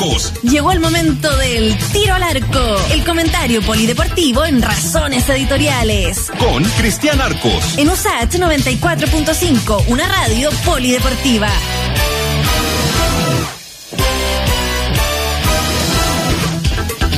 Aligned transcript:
Arcos. 0.00 0.32
Llegó 0.42 0.72
el 0.72 0.80
momento 0.80 1.34
del 1.36 1.76
tiro 1.92 2.14
al 2.14 2.22
arco, 2.22 2.76
el 2.90 3.04
comentario 3.04 3.60
polideportivo 3.60 4.44
en 4.46 4.62
Razones 4.62 5.28
Editoriales. 5.28 6.30
Con 6.38 6.64
Cristian 6.78 7.20
Arcos. 7.20 7.76
En 7.76 7.90
USAT 7.90 8.32
94.5, 8.34 9.84
una 9.88 10.08
radio 10.08 10.48
polideportiva. 10.64 11.48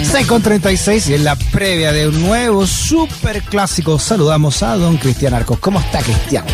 6 0.03 0.27
con 0.27 0.43
36 0.43 1.09
y 1.09 1.15
en 1.15 1.25
la 1.25 1.37
previa 1.37 1.93
de 1.93 2.09
un 2.09 2.21
nuevo 2.21 2.67
super 2.67 3.43
clásico 3.43 3.99
saludamos 3.99 4.63
a 4.63 4.77
don 4.77 4.97
Cristian 4.97 5.35
Arcos. 5.35 5.59
¿Cómo 5.61 5.79
está 5.79 6.01
Cristian? 6.01 6.45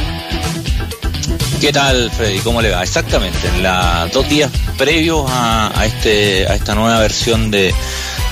¿Qué 1.60 1.72
tal, 1.72 2.08
Freddy? 2.12 2.38
¿Cómo 2.38 2.62
le 2.62 2.70
va? 2.70 2.84
Exactamente, 2.84 3.48
en 3.48 3.64
los 3.64 4.12
dos 4.12 4.28
días 4.28 4.48
previos 4.76 5.24
a, 5.28 5.84
este, 5.84 6.46
a 6.46 6.54
esta 6.54 6.76
nueva 6.76 7.00
versión 7.00 7.50
de, 7.50 7.74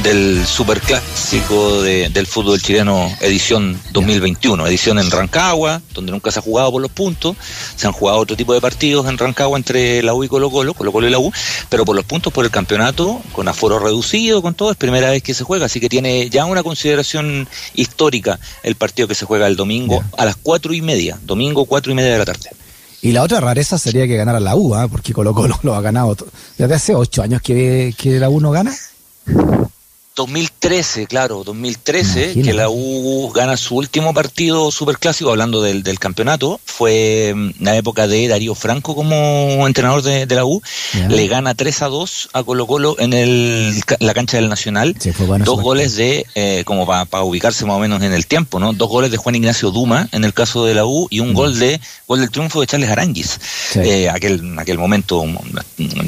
del 0.04 0.46
superclásico 0.46 1.82
de, 1.82 2.08
del 2.08 2.28
fútbol 2.28 2.62
chileno 2.62 3.12
edición 3.20 3.80
2021, 3.90 4.64
edición 4.68 5.00
en 5.00 5.10
Rancagua, 5.10 5.82
donde 5.92 6.12
nunca 6.12 6.30
se 6.30 6.38
ha 6.38 6.42
jugado 6.42 6.70
por 6.70 6.80
los 6.80 6.92
puntos, 6.92 7.36
se 7.74 7.88
han 7.88 7.92
jugado 7.92 8.20
otro 8.20 8.36
tipo 8.36 8.54
de 8.54 8.60
partidos 8.60 9.08
en 9.08 9.18
Rancagua 9.18 9.58
entre 9.58 10.04
la 10.04 10.14
U 10.14 10.22
y 10.22 10.28
Colo 10.28 10.48
Colo, 10.48 10.72
Colo 10.72 10.92
Colo 10.92 11.08
y 11.08 11.10
la 11.10 11.18
U, 11.18 11.32
pero 11.68 11.84
por 11.84 11.96
los 11.96 12.04
puntos, 12.04 12.32
por 12.32 12.44
el 12.44 12.52
campeonato, 12.52 13.20
con 13.32 13.48
aforo 13.48 13.80
reducido, 13.80 14.40
con 14.40 14.54
todo, 14.54 14.70
es 14.70 14.76
primera 14.76 15.10
vez 15.10 15.24
que 15.24 15.34
se 15.34 15.42
juega, 15.42 15.66
así 15.66 15.80
que 15.80 15.88
tiene 15.88 16.30
ya 16.30 16.44
una 16.44 16.62
consideración 16.62 17.48
histórica 17.74 18.38
el 18.62 18.76
partido 18.76 19.08
que 19.08 19.16
se 19.16 19.26
juega 19.26 19.48
el 19.48 19.56
domingo 19.56 20.04
a 20.16 20.24
las 20.24 20.36
cuatro 20.36 20.72
y 20.72 20.80
media, 20.80 21.18
domingo 21.22 21.64
cuatro 21.64 21.90
y 21.90 21.96
media 21.96 22.12
de 22.12 22.18
la 22.18 22.24
tarde. 22.24 22.50
Y 23.02 23.12
la 23.12 23.22
otra 23.22 23.40
rareza 23.40 23.78
sería 23.78 24.06
que 24.06 24.16
ganara 24.16 24.40
la 24.40 24.56
U, 24.56 24.74
¿eh? 24.74 24.88
porque 24.90 25.12
Colo 25.12 25.34
Colo 25.34 25.58
lo 25.62 25.74
ha 25.74 25.80
ganado 25.80 26.16
desde 26.56 26.74
hace 26.74 26.94
ocho 26.94 27.22
años 27.22 27.42
que, 27.42 27.94
que 27.96 28.18
la 28.18 28.28
U 28.28 28.40
no 28.40 28.50
gana. 28.50 28.74
2013, 30.16 31.06
claro, 31.06 31.44
2013, 31.44 32.40
que 32.42 32.54
la 32.54 32.70
U 32.70 33.30
gana 33.34 33.58
su 33.58 33.76
último 33.76 34.14
partido 34.14 34.70
superclásico, 34.70 35.28
hablando 35.28 35.60
del, 35.60 35.82
del 35.82 35.98
campeonato, 35.98 36.58
fue 36.64 37.34
mm, 37.36 37.50
la 37.60 37.76
época 37.76 38.08
de 38.08 38.26
Darío 38.26 38.54
Franco 38.54 38.94
como 38.94 39.66
entrenador 39.66 40.00
de, 40.00 40.24
de 40.24 40.34
la 40.34 40.46
U, 40.46 40.62
le 41.10 41.28
gana 41.28 41.54
3 41.54 41.82
a 41.82 41.88
2 41.88 42.30
a 42.32 42.42
Colo 42.44 42.66
Colo 42.66 42.96
en 42.98 43.12
el, 43.12 43.78
la 44.00 44.14
cancha 44.14 44.38
del 44.38 44.48
Nacional, 44.48 44.96
dos 45.44 45.60
goles 45.60 45.96
de, 45.96 46.24
eh, 46.34 46.62
como 46.64 46.86
para 46.86 47.22
ubicarse 47.22 47.66
más 47.66 47.76
o 47.76 47.80
menos 47.80 48.02
en 48.02 48.14
el 48.14 48.26
tiempo, 48.26 48.58
¿no? 48.58 48.72
Dos 48.72 48.88
goles 48.88 49.10
de 49.10 49.18
Juan 49.18 49.34
Ignacio 49.34 49.70
Duma 49.70 50.08
en 50.12 50.24
el 50.24 50.32
caso 50.32 50.64
de 50.64 50.74
la 50.74 50.86
U 50.86 51.08
y 51.10 51.20
un 51.20 51.32
mm. 51.32 51.34
gol 51.34 51.58
de 51.58 51.78
gol 52.08 52.20
del 52.20 52.30
triunfo 52.30 52.62
de 52.62 52.66
Charles 52.66 52.88
Aranguis, 52.88 53.38
eh, 53.74 54.08
aquel, 54.08 54.58
aquel 54.58 54.78
momento, 54.78 55.20
un, 55.20 55.38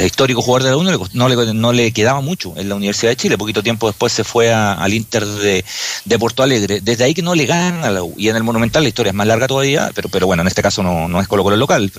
histórico 0.02 0.40
jugador 0.40 0.62
de 0.62 0.70
la 0.70 0.76
U, 0.78 0.82
no 0.82 0.92
le, 0.92 0.98
no 1.12 1.28
le, 1.28 1.52
no 1.52 1.72
le 1.74 1.92
quedaba 1.92 2.22
mucho 2.22 2.54
en 2.56 2.70
la 2.70 2.74
Universidad 2.74 3.12
de 3.12 3.16
Chile, 3.16 3.36
poquito 3.36 3.62
tiempo 3.62 3.86
después 3.86 3.97
después 3.98 4.12
se 4.12 4.22
fue 4.22 4.52
al 4.52 4.94
Inter 4.94 5.26
de, 5.26 5.64
de, 6.04 6.18
Porto 6.20 6.44
Alegre. 6.44 6.80
Desde 6.80 7.02
ahí 7.02 7.14
que 7.14 7.22
no 7.22 7.34
le 7.34 7.46
ganan 7.46 7.84
a 7.84 7.90
la 7.90 8.04
U. 8.04 8.14
Y 8.16 8.28
en 8.28 8.36
el 8.36 8.44
Monumental 8.44 8.84
la 8.84 8.88
historia 8.88 9.10
es 9.10 9.16
más 9.16 9.26
larga 9.26 9.48
todavía, 9.48 9.90
pero, 9.92 10.08
pero 10.08 10.28
bueno, 10.28 10.42
en 10.42 10.46
este 10.46 10.62
caso 10.62 10.84
no, 10.84 11.08
no 11.08 11.20
es 11.20 11.26
Colo 11.26 11.42
Colo 11.42 11.56
local 11.56 11.90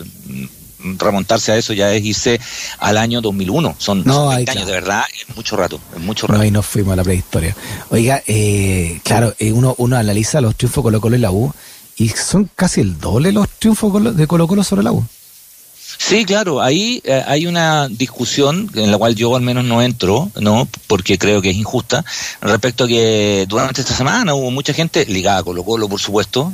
remontarse 0.98 1.52
a 1.52 1.58
eso 1.58 1.74
ya 1.74 1.94
es 1.94 2.06
irse 2.06 2.40
al 2.78 2.98
año 2.98 3.20
2001. 3.20 3.76
Son, 3.78 4.02
no, 4.06 4.30
años, 4.30 4.66
de 4.66 4.72
verdad, 4.72 5.04
es 5.14 5.36
mucho 5.36 5.58
rato, 5.58 5.78
es 5.94 6.02
mucho 6.02 6.26
rato. 6.26 6.38
No, 6.38 6.44
ahí 6.44 6.52
nos 6.52 6.66
fuimos 6.66 6.94
a 6.94 6.96
la 6.96 7.04
prehistoria. 7.04 7.54
Oiga, 7.90 8.24
eh, 8.26 9.02
claro, 9.04 9.36
eh, 9.40 9.52
uno, 9.52 9.76
uno 9.78 9.98
analiza 9.98 10.40
los 10.40 10.56
triunfos 10.56 10.82
Colo 10.82 11.02
Colo 11.02 11.18
y 11.18 11.20
la 11.20 11.32
U 11.32 11.52
y 11.98 12.08
son 12.08 12.50
casi 12.56 12.80
el 12.80 12.98
doble 12.98 13.34
los 13.34 13.50
triunfos 13.50 14.16
de 14.16 14.26
Colo 14.26 14.48
Colo 14.48 14.64
sobre 14.64 14.84
la 14.84 14.94
U. 14.94 15.06
Sí, 16.00 16.24
claro, 16.24 16.62
ahí 16.62 17.02
eh, 17.04 17.22
hay 17.28 17.46
una 17.46 17.90
discusión 17.90 18.72
en 18.74 18.90
la 18.90 18.98
cual 18.98 19.16
yo 19.16 19.36
al 19.36 19.42
menos 19.42 19.66
no 19.66 19.82
entro, 19.82 20.32
¿no? 20.40 20.68
Porque 20.88 21.18
creo 21.18 21.42
que 21.42 21.50
es 21.50 21.58
injusta, 21.58 22.06
respecto 22.42 22.86
a 22.86 22.88
que 22.88 23.46
durante 23.50 23.82
esta 23.82 23.94
semana 23.94 24.34
hubo 24.34 24.50
mucha 24.50 24.74
gente 24.74 25.06
ligada 25.06 25.40
a 25.40 25.44
Colo 25.44 25.64
Colo, 25.64 25.90
por 25.90 26.00
supuesto, 26.00 26.54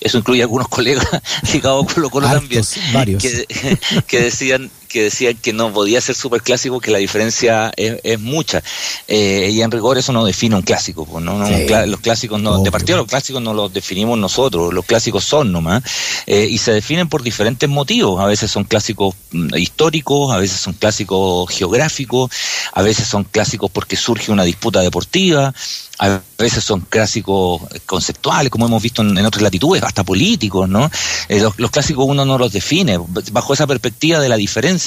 eso 0.00 0.18
incluye 0.18 0.42
algunos 0.42 0.68
colegas 0.70 1.06
ligados 1.52 1.90
a 1.90 1.94
Colo 1.94 2.08
Colo 2.08 2.28
también, 2.28 2.64
varios. 2.92 3.22
Que, 4.06 4.20
decían 4.20 4.70
que 4.88 5.04
decían 5.04 5.36
que 5.36 5.52
no 5.52 5.72
podía 5.72 6.00
ser 6.00 6.14
super 6.14 6.42
clásico, 6.42 6.80
que 6.80 6.90
la 6.90 6.98
diferencia 6.98 7.72
es, 7.76 8.18
mucha. 8.18 8.62
Eh, 9.06 9.50
y 9.52 9.62
en 9.62 9.70
rigor 9.70 9.98
eso 9.98 10.12
no 10.12 10.24
define 10.24 10.56
un 10.56 10.62
clásico, 10.62 11.06
pues, 11.06 11.24
¿no? 11.24 11.38
los 11.86 12.00
clásicos 12.00 12.40
no, 12.40 12.62
de 12.62 12.70
partido 12.70 12.98
los 12.98 13.06
clásicos 13.06 13.40
no 13.40 13.54
los 13.54 13.72
definimos 13.72 14.18
nosotros, 14.18 14.72
los 14.72 14.84
clásicos 14.84 15.24
son 15.24 15.52
nomás, 15.52 15.82
eh, 16.26 16.46
y 16.50 16.58
se 16.58 16.72
definen 16.72 17.08
por 17.08 17.22
diferentes 17.22 17.68
motivos. 17.68 18.20
A 18.20 18.26
veces 18.26 18.50
son 18.50 18.64
clásicos 18.64 19.14
mm, 19.30 19.56
históricos, 19.56 20.32
a 20.32 20.38
veces 20.38 20.60
son 20.60 20.72
clásicos 20.72 21.50
geográficos, 21.50 22.30
a 22.72 22.82
veces 22.82 23.06
son 23.06 23.24
clásicos 23.24 23.70
porque 23.70 23.96
surge 23.96 24.32
una 24.32 24.44
disputa 24.44 24.80
deportiva, 24.80 25.52
a 25.98 26.20
veces 26.38 26.62
son 26.62 26.80
clásicos 26.82 27.62
conceptuales, 27.84 28.50
como 28.50 28.66
hemos 28.66 28.82
visto 28.82 29.02
en, 29.02 29.18
otras 29.26 29.42
latitudes, 29.42 29.82
hasta 29.82 30.04
políticos, 30.04 30.68
¿no? 30.68 30.90
Eh, 31.28 31.40
los, 31.40 31.70
clásicos 31.70 32.06
uno 32.06 32.24
no 32.24 32.38
los 32.38 32.52
define. 32.52 32.98
Bajo 33.32 33.52
esa 33.52 33.66
perspectiva 33.66 34.20
de 34.20 34.28
la 34.28 34.36
diferencia, 34.36 34.77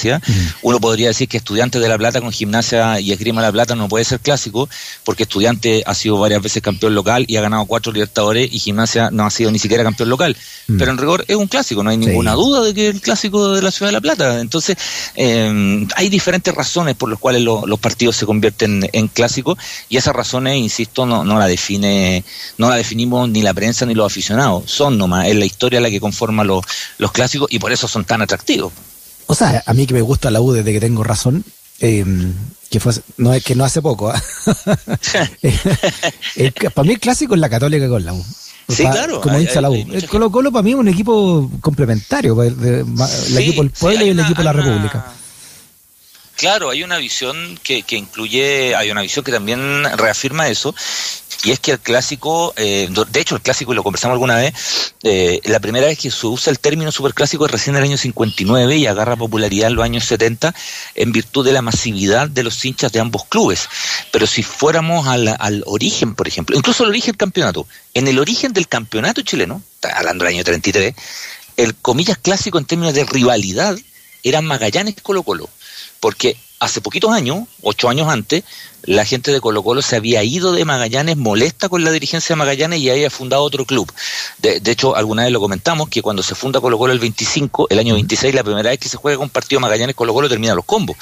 uno 0.62 0.80
podría 0.80 1.08
decir 1.08 1.28
que 1.28 1.36
Estudiante 1.36 1.78
de 1.80 1.88
La 1.88 1.98
Plata 1.98 2.20
con 2.20 2.32
Gimnasia 2.32 3.00
y 3.00 3.12
Esgrima 3.12 3.42
La 3.42 3.52
Plata 3.52 3.74
no 3.74 3.88
puede 3.88 4.04
ser 4.04 4.20
clásico, 4.20 4.68
porque 5.04 5.24
Estudiante 5.24 5.82
ha 5.86 5.94
sido 5.94 6.18
varias 6.18 6.42
veces 6.42 6.62
campeón 6.62 6.94
local 6.94 7.24
y 7.28 7.36
ha 7.36 7.40
ganado 7.40 7.64
cuatro 7.66 7.92
Libertadores 7.92 8.52
y 8.52 8.58
Gimnasia 8.58 9.10
no 9.10 9.24
ha 9.24 9.30
sido 9.30 9.50
ni 9.50 9.58
siquiera 9.58 9.82
campeón 9.84 10.08
local. 10.08 10.36
Pero 10.78 10.90
en 10.90 10.98
rigor 10.98 11.24
es 11.28 11.36
un 11.36 11.48
clásico, 11.48 11.82
no 11.82 11.90
hay 11.90 11.96
ninguna 11.96 12.32
duda 12.32 12.62
de 12.62 12.74
que 12.74 12.88
es 12.88 12.94
el 12.94 13.00
clásico 13.00 13.52
de 13.52 13.62
la 13.62 13.70
Ciudad 13.70 13.88
de 13.88 13.92
La 13.92 14.00
Plata. 14.00 14.40
Entonces, 14.40 14.76
eh, 15.14 15.86
hay 15.96 16.08
diferentes 16.08 16.54
razones 16.54 16.94
por 16.94 17.10
las 17.10 17.18
cuales 17.18 17.42
los 17.42 17.80
partidos 17.80 18.16
se 18.16 18.26
convierten 18.26 18.88
en 18.92 19.08
clásicos 19.08 19.58
y 19.88 19.96
esas 19.96 20.14
razones, 20.14 20.56
insisto, 20.56 21.06
no, 21.06 21.24
no 21.24 21.38
la 21.38 21.46
define, 21.46 22.24
no 22.58 22.68
la 22.68 22.76
definimos 22.76 23.28
ni 23.28 23.42
la 23.42 23.54
prensa 23.54 23.86
ni 23.86 23.94
los 23.94 24.06
aficionados, 24.06 24.70
son 24.70 24.98
nomás, 24.98 25.26
es 25.26 25.36
la 25.36 25.44
historia 25.44 25.80
la 25.80 25.90
que 25.90 26.00
conforma 26.00 26.44
los, 26.44 26.64
los 26.98 27.12
clásicos 27.12 27.48
y 27.50 27.58
por 27.58 27.72
eso 27.72 27.88
son 27.88 28.04
tan 28.04 28.22
atractivos. 28.22 28.72
O 29.32 29.34
sea, 29.34 29.62
a 29.64 29.72
mí 29.72 29.86
que 29.86 29.94
me 29.94 30.02
gusta 30.02 30.30
la 30.30 30.42
U 30.42 30.52
desde 30.52 30.74
que 30.74 30.78
tengo 30.78 31.02
razón, 31.02 31.42
eh, 31.80 32.04
que 32.68 32.80
fue 32.80 32.92
no 33.16 33.32
es 33.32 33.42
que 33.42 33.54
no 33.54 33.64
hace 33.64 33.80
poco, 33.80 34.10
¿ah? 34.10 34.22
para 36.74 36.86
mí 36.86 36.92
el 36.92 37.00
clásico 37.00 37.34
es 37.34 37.40
la 37.40 37.48
católica 37.48 37.88
con 37.88 38.04
la 38.04 38.12
U. 38.12 38.22
Sí, 38.68 38.82
claro. 38.82 39.22
Como 39.22 39.38
dice 39.38 39.58
la 39.62 39.70
U. 39.70 39.74
El 39.74 40.06
Colo 40.06 40.30
Colo 40.30 40.52
para 40.52 40.62
mí 40.62 40.72
es 40.72 40.76
un 40.76 40.88
equipo 40.88 41.50
complementario, 41.62 42.42
el, 42.42 42.84
equipo 43.38 43.62
del 43.62 43.70
pueblo 43.70 44.04
y 44.04 44.10
el 44.10 44.20
equipo 44.20 44.42
de 44.42 44.44
la 44.44 44.52
República. 44.52 45.06
Claro, 46.36 46.68
hay 46.68 46.82
una 46.82 46.98
visión 46.98 47.58
que, 47.62 47.84
que 47.84 47.96
incluye, 47.96 48.74
hay 48.74 48.90
una 48.90 49.00
visión 49.00 49.24
que 49.24 49.32
también 49.32 49.84
reafirma 49.96 50.46
eso, 50.48 50.74
y 51.44 51.50
es 51.50 51.60
que 51.60 51.72
el 51.72 51.80
clásico, 51.80 52.52
eh, 52.56 52.88
de 53.10 53.20
hecho 53.20 53.34
el 53.34 53.42
clásico, 53.42 53.72
y 53.72 53.76
lo 53.76 53.82
conversamos 53.82 54.14
alguna 54.14 54.36
vez, 54.36 54.54
eh, 55.02 55.40
la 55.44 55.60
primera 55.60 55.86
vez 55.86 55.98
que 55.98 56.10
se 56.10 56.26
usa 56.26 56.50
el 56.50 56.58
término 56.58 56.92
superclásico 56.92 57.46
es 57.46 57.52
recién 57.52 57.76
en 57.76 57.82
el 57.82 57.88
año 57.88 57.98
59 57.98 58.76
y 58.76 58.86
agarra 58.86 59.16
popularidad 59.16 59.68
en 59.68 59.76
los 59.76 59.84
años 59.84 60.04
70 60.04 60.54
en 60.94 61.12
virtud 61.12 61.44
de 61.44 61.52
la 61.52 61.62
masividad 61.62 62.28
de 62.28 62.42
los 62.42 62.64
hinchas 62.64 62.92
de 62.92 63.00
ambos 63.00 63.24
clubes. 63.24 63.68
Pero 64.12 64.26
si 64.26 64.42
fuéramos 64.42 65.06
al, 65.08 65.36
al 65.38 65.62
origen, 65.66 66.14
por 66.14 66.28
ejemplo, 66.28 66.56
incluso 66.56 66.84
el 66.84 66.90
origen 66.90 67.12
del 67.12 67.18
campeonato, 67.18 67.66
en 67.94 68.08
el 68.08 68.18
origen 68.18 68.52
del 68.52 68.68
campeonato 68.68 69.22
chileno, 69.22 69.62
hablando 69.94 70.24
del 70.24 70.34
año 70.34 70.44
33, 70.44 70.94
el 71.56 71.74
comillas 71.74 72.18
clásico 72.18 72.58
en 72.58 72.64
términos 72.64 72.94
de 72.94 73.04
rivalidad 73.04 73.76
eran 74.22 74.44
Magallanes 74.44 74.94
Colo 75.02 75.22
Colo 75.22 75.48
porque 76.02 76.36
hace 76.58 76.80
poquitos 76.80 77.12
años, 77.12 77.46
ocho 77.62 77.88
años 77.88 78.08
antes, 78.08 78.42
la 78.84 79.04
gente 79.04 79.30
de 79.30 79.40
Colo 79.40 79.62
Colo 79.62 79.82
se 79.82 79.96
había 79.96 80.24
ido 80.24 80.52
de 80.52 80.64
Magallanes 80.64 81.16
molesta 81.16 81.68
con 81.68 81.84
la 81.84 81.90
dirigencia 81.90 82.34
de 82.34 82.38
Magallanes 82.38 82.80
y 82.80 82.90
había 82.90 83.10
fundado 83.10 83.42
otro 83.42 83.64
club. 83.64 83.92
De, 84.38 84.60
hecho, 84.70 84.96
alguna 84.96 85.24
vez 85.24 85.32
lo 85.32 85.40
comentamos, 85.40 85.88
que 85.88 86.02
cuando 86.02 86.22
se 86.22 86.34
funda 86.34 86.60
Colo 86.60 86.78
Colo 86.78 86.92
el 86.92 86.98
25, 86.98 87.68
el 87.70 87.78
año 87.78 87.94
26, 87.94 88.34
la 88.34 88.42
primera 88.42 88.70
vez 88.70 88.78
que 88.78 88.88
se 88.88 88.96
juega 88.96 89.22
un 89.22 89.30
partido 89.30 89.60
Magallanes 89.60 89.94
Colo 89.94 90.12
Colo 90.12 90.28
termina 90.28 90.54
los 90.54 90.64
combos. 90.64 90.96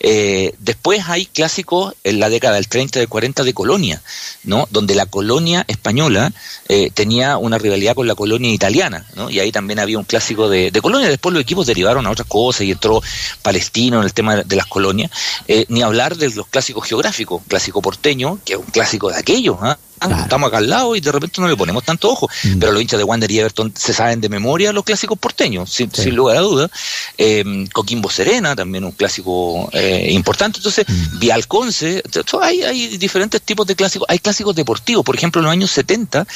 Eh, 0.00 0.54
después 0.58 1.04
hay 1.08 1.26
clásicos 1.26 1.94
en 2.04 2.20
la 2.20 2.28
década 2.28 2.56
del 2.56 2.68
30 2.68 2.98
y 2.98 3.00
del 3.00 3.08
40 3.08 3.44
de 3.44 3.54
Colonia, 3.54 4.02
¿no? 4.44 4.68
Donde 4.70 4.94
la 4.94 5.06
colonia 5.06 5.64
española 5.68 6.32
eh, 6.68 6.90
tenía 6.92 7.38
una 7.38 7.58
rivalidad 7.58 7.94
con 7.94 8.06
la 8.06 8.14
colonia 8.14 8.52
italiana, 8.52 9.06
¿no? 9.14 9.30
Y 9.30 9.40
ahí 9.40 9.52
también 9.52 9.78
había 9.78 9.98
un 9.98 10.04
clásico 10.04 10.48
de, 10.48 10.70
Colonia. 10.82 11.08
Después 11.08 11.32
los 11.32 11.42
equipos 11.42 11.66
derivaron 11.66 12.06
a 12.06 12.10
otras 12.10 12.26
cosas 12.26 12.62
y 12.62 12.72
entró 12.72 13.00
Palestino 13.42 13.98
en 13.98 14.04
el 14.04 14.12
tema 14.12 14.36
de 14.36 14.56
las 14.56 14.66
colonias. 14.66 15.10
Eh, 15.46 15.64
ni 15.68 15.82
hablar 15.82 16.16
de 16.16 16.28
los 16.30 16.48
clásicos 16.48 16.88
geográficos 16.88 17.21
clásico 17.48 17.82
porteño, 17.82 18.38
que 18.44 18.54
es 18.54 18.58
un 18.58 18.66
clásico 18.66 19.10
de 19.10 19.16
aquellos, 19.16 19.56
¿ah? 19.60 19.78
estamos 20.22 20.48
acá 20.48 20.58
al 20.58 20.68
lado 20.68 20.96
y 20.96 21.00
de 21.00 21.12
repente 21.12 21.40
no 21.40 21.48
le 21.48 21.56
ponemos 21.56 21.84
tanto 21.84 22.10
ojo. 22.10 22.28
Mm. 22.44 22.58
Pero 22.58 22.72
los 22.72 22.82
hinchas 22.82 22.98
de 22.98 23.04
Wander 23.04 23.30
y 23.30 23.38
Everton 23.38 23.72
se 23.76 23.92
saben 23.92 24.20
de 24.20 24.28
memoria 24.28 24.72
los 24.72 24.84
clásicos 24.84 25.18
porteños, 25.18 25.70
sin, 25.70 25.90
lugar 26.14 26.36
a 26.36 26.40
duda. 26.40 26.70
Eh, 27.18 27.66
Coquimbo 27.72 28.10
Serena, 28.10 28.56
también 28.56 28.84
un 28.84 28.92
clásico 28.92 29.68
eh, 29.72 30.08
importante. 30.10 30.58
Entonces, 30.58 30.86
mm. 30.88 31.18
Vialconce, 31.18 32.02
hay, 32.40 32.62
hay 32.62 32.96
diferentes 32.98 33.42
tipos 33.42 33.66
de 33.66 33.76
clásicos. 33.76 34.06
Hay 34.08 34.18
clásicos 34.18 34.54
deportivos. 34.54 35.04
Por 35.04 35.16
ejemplo, 35.16 35.40
en 35.40 35.44
los 35.44 35.52
años 35.52 35.70
70 35.70 36.26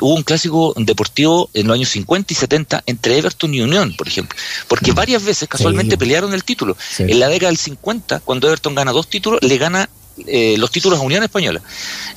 hubo 0.00 0.14
un 0.14 0.22
clásico 0.22 0.74
deportivo 0.76 1.50
en 1.54 1.66
los 1.66 1.74
años 1.74 1.88
50 1.90 2.32
y 2.32 2.36
70 2.36 2.82
entre 2.86 3.18
Everton 3.18 3.54
y 3.54 3.60
Unión, 3.60 3.94
por 3.96 4.08
ejemplo. 4.08 4.38
Porque 4.68 4.92
mm. 4.92 4.94
varias 4.94 5.24
veces 5.24 5.48
casualmente 5.48 5.98
pelearon 5.98 6.34
el 6.34 6.44
título. 6.44 6.76
En 6.98 7.18
la 7.18 7.28
década 7.28 7.50
del 7.50 7.58
50, 7.58 8.20
cuando 8.20 8.48
Everton 8.48 8.74
gana 8.74 8.92
dos 8.92 9.08
títulos, 9.08 9.40
le 9.42 9.58
gana 9.58 9.88
eh, 10.26 10.56
los 10.58 10.70
títulos 10.70 10.98
a 10.98 11.02
Unión 11.02 11.22
Española. 11.22 11.60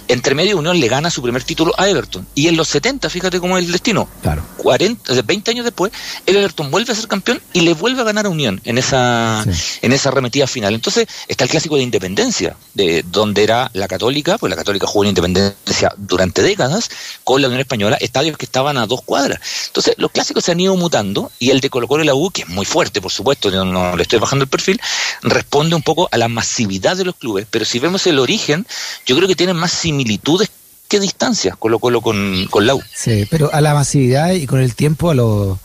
Entre 0.08 0.36
medio 0.36 0.58
Unión 0.58 0.80
le 0.80 0.88
gana 0.88 1.10
su 1.10 1.22
primer 1.22 1.44
título 1.44 1.74
a 1.78 1.88
Everton. 1.88 2.28
Y 2.36 2.48
en 2.48 2.58
los 2.58 2.68
70, 2.68 3.10
fíjate 3.10 3.40
cómo 3.40 3.58
es 3.58 3.66
el 3.66 3.72
destino. 3.72 4.08
Claro. 4.22 4.44
40, 4.58 5.22
20 5.22 5.52
años 5.52 5.66
después, 5.66 5.92
el 6.26 6.36
Everton 6.36 6.72
vuelve 6.72 6.92
a 6.92 6.96
ser 6.96 7.08
campeón 7.08 7.42
y 7.54 7.62
le 7.62 7.74
vuelve 7.74 8.02
a 8.02 8.04
ganar 8.04 8.26
a 8.26 8.30
Unión 8.30 8.62
en 8.66 8.78
esa, 8.78 9.46
en 9.82 9.94
esa 9.94 10.10
arremetida 10.10 10.48
final. 10.48 10.74
Entonces 10.74 11.08
está 11.28 11.46
el 11.46 11.50
clásico 11.50 11.76
de 11.76 11.84
Independencia, 11.84 12.56
de 12.74 13.04
donde 13.12 13.44
era 13.44 13.70
la 13.74 13.88
Católica, 13.88 14.38
pues 14.38 14.50
la 14.50 14.56
Católica 14.56 14.88
jugó 14.88 15.04
en 15.04 15.10
Independencia 15.10 15.94
durante 15.98 16.42
décadas 16.42 16.90
con 17.24 17.42
la 17.42 17.48
Unión 17.48 17.62
Española, 17.62 17.98
estadios 18.00 18.38
que 18.38 18.46
estaban 18.46 18.78
a 18.78 18.88
dos 18.88 19.02
cuadras. 19.04 19.40
Entonces 19.68 19.96
los 19.98 20.12
clásicos 20.12 20.44
se 20.44 20.52
han 20.52 20.60
ido 20.60 20.76
mutando 20.76 21.32
y 21.40 21.52
el 21.52 21.60
de 21.60 21.70
Colo 21.70 21.88
Colo 21.88 22.04
y 22.04 22.08
la 22.08 22.16
U, 22.16 22.30
que 22.32 22.42
es 22.44 22.50
muy 22.50 22.66
fuerte, 22.66 23.02
por 23.02 23.12
supuesto, 23.12 23.52
no, 23.52 23.66
no 23.66 23.96
le 23.96 24.04
estoy 24.04 24.20
bajando 24.20 24.44
el 24.44 24.50
perfil, 24.50 24.80
responde 25.22 25.76
un 25.76 25.82
poco 25.82 26.10
a 26.12 26.18
la 26.18 26.28
masividad 26.28 26.98
de 26.98 27.06
los 27.06 27.16
clubes. 27.16 27.48
Pero 27.50 27.66
si 27.66 27.80
vemos 27.80 27.93
el 28.08 28.20
origen, 28.20 28.66
yo 29.06 29.16
creo 29.16 29.28
que 29.28 29.36
tienen 29.36 29.56
más 29.56 29.72
similitudes 29.72 30.50
que 30.88 31.00
distancias 31.00 31.56
Colo 31.58 31.80
Colo 31.80 32.02
con, 32.02 32.48
con 32.50 32.68
la 32.68 32.76
U. 32.76 32.84
Sí, 32.94 33.26
pero 33.30 33.54
a 33.54 33.62
la 33.62 33.74
masividad 33.74 34.32
y 34.32 34.46
con 34.46 34.60
el 34.60 34.76
tiempo 34.76 35.10
a 35.10 35.16
lo, 35.16 35.60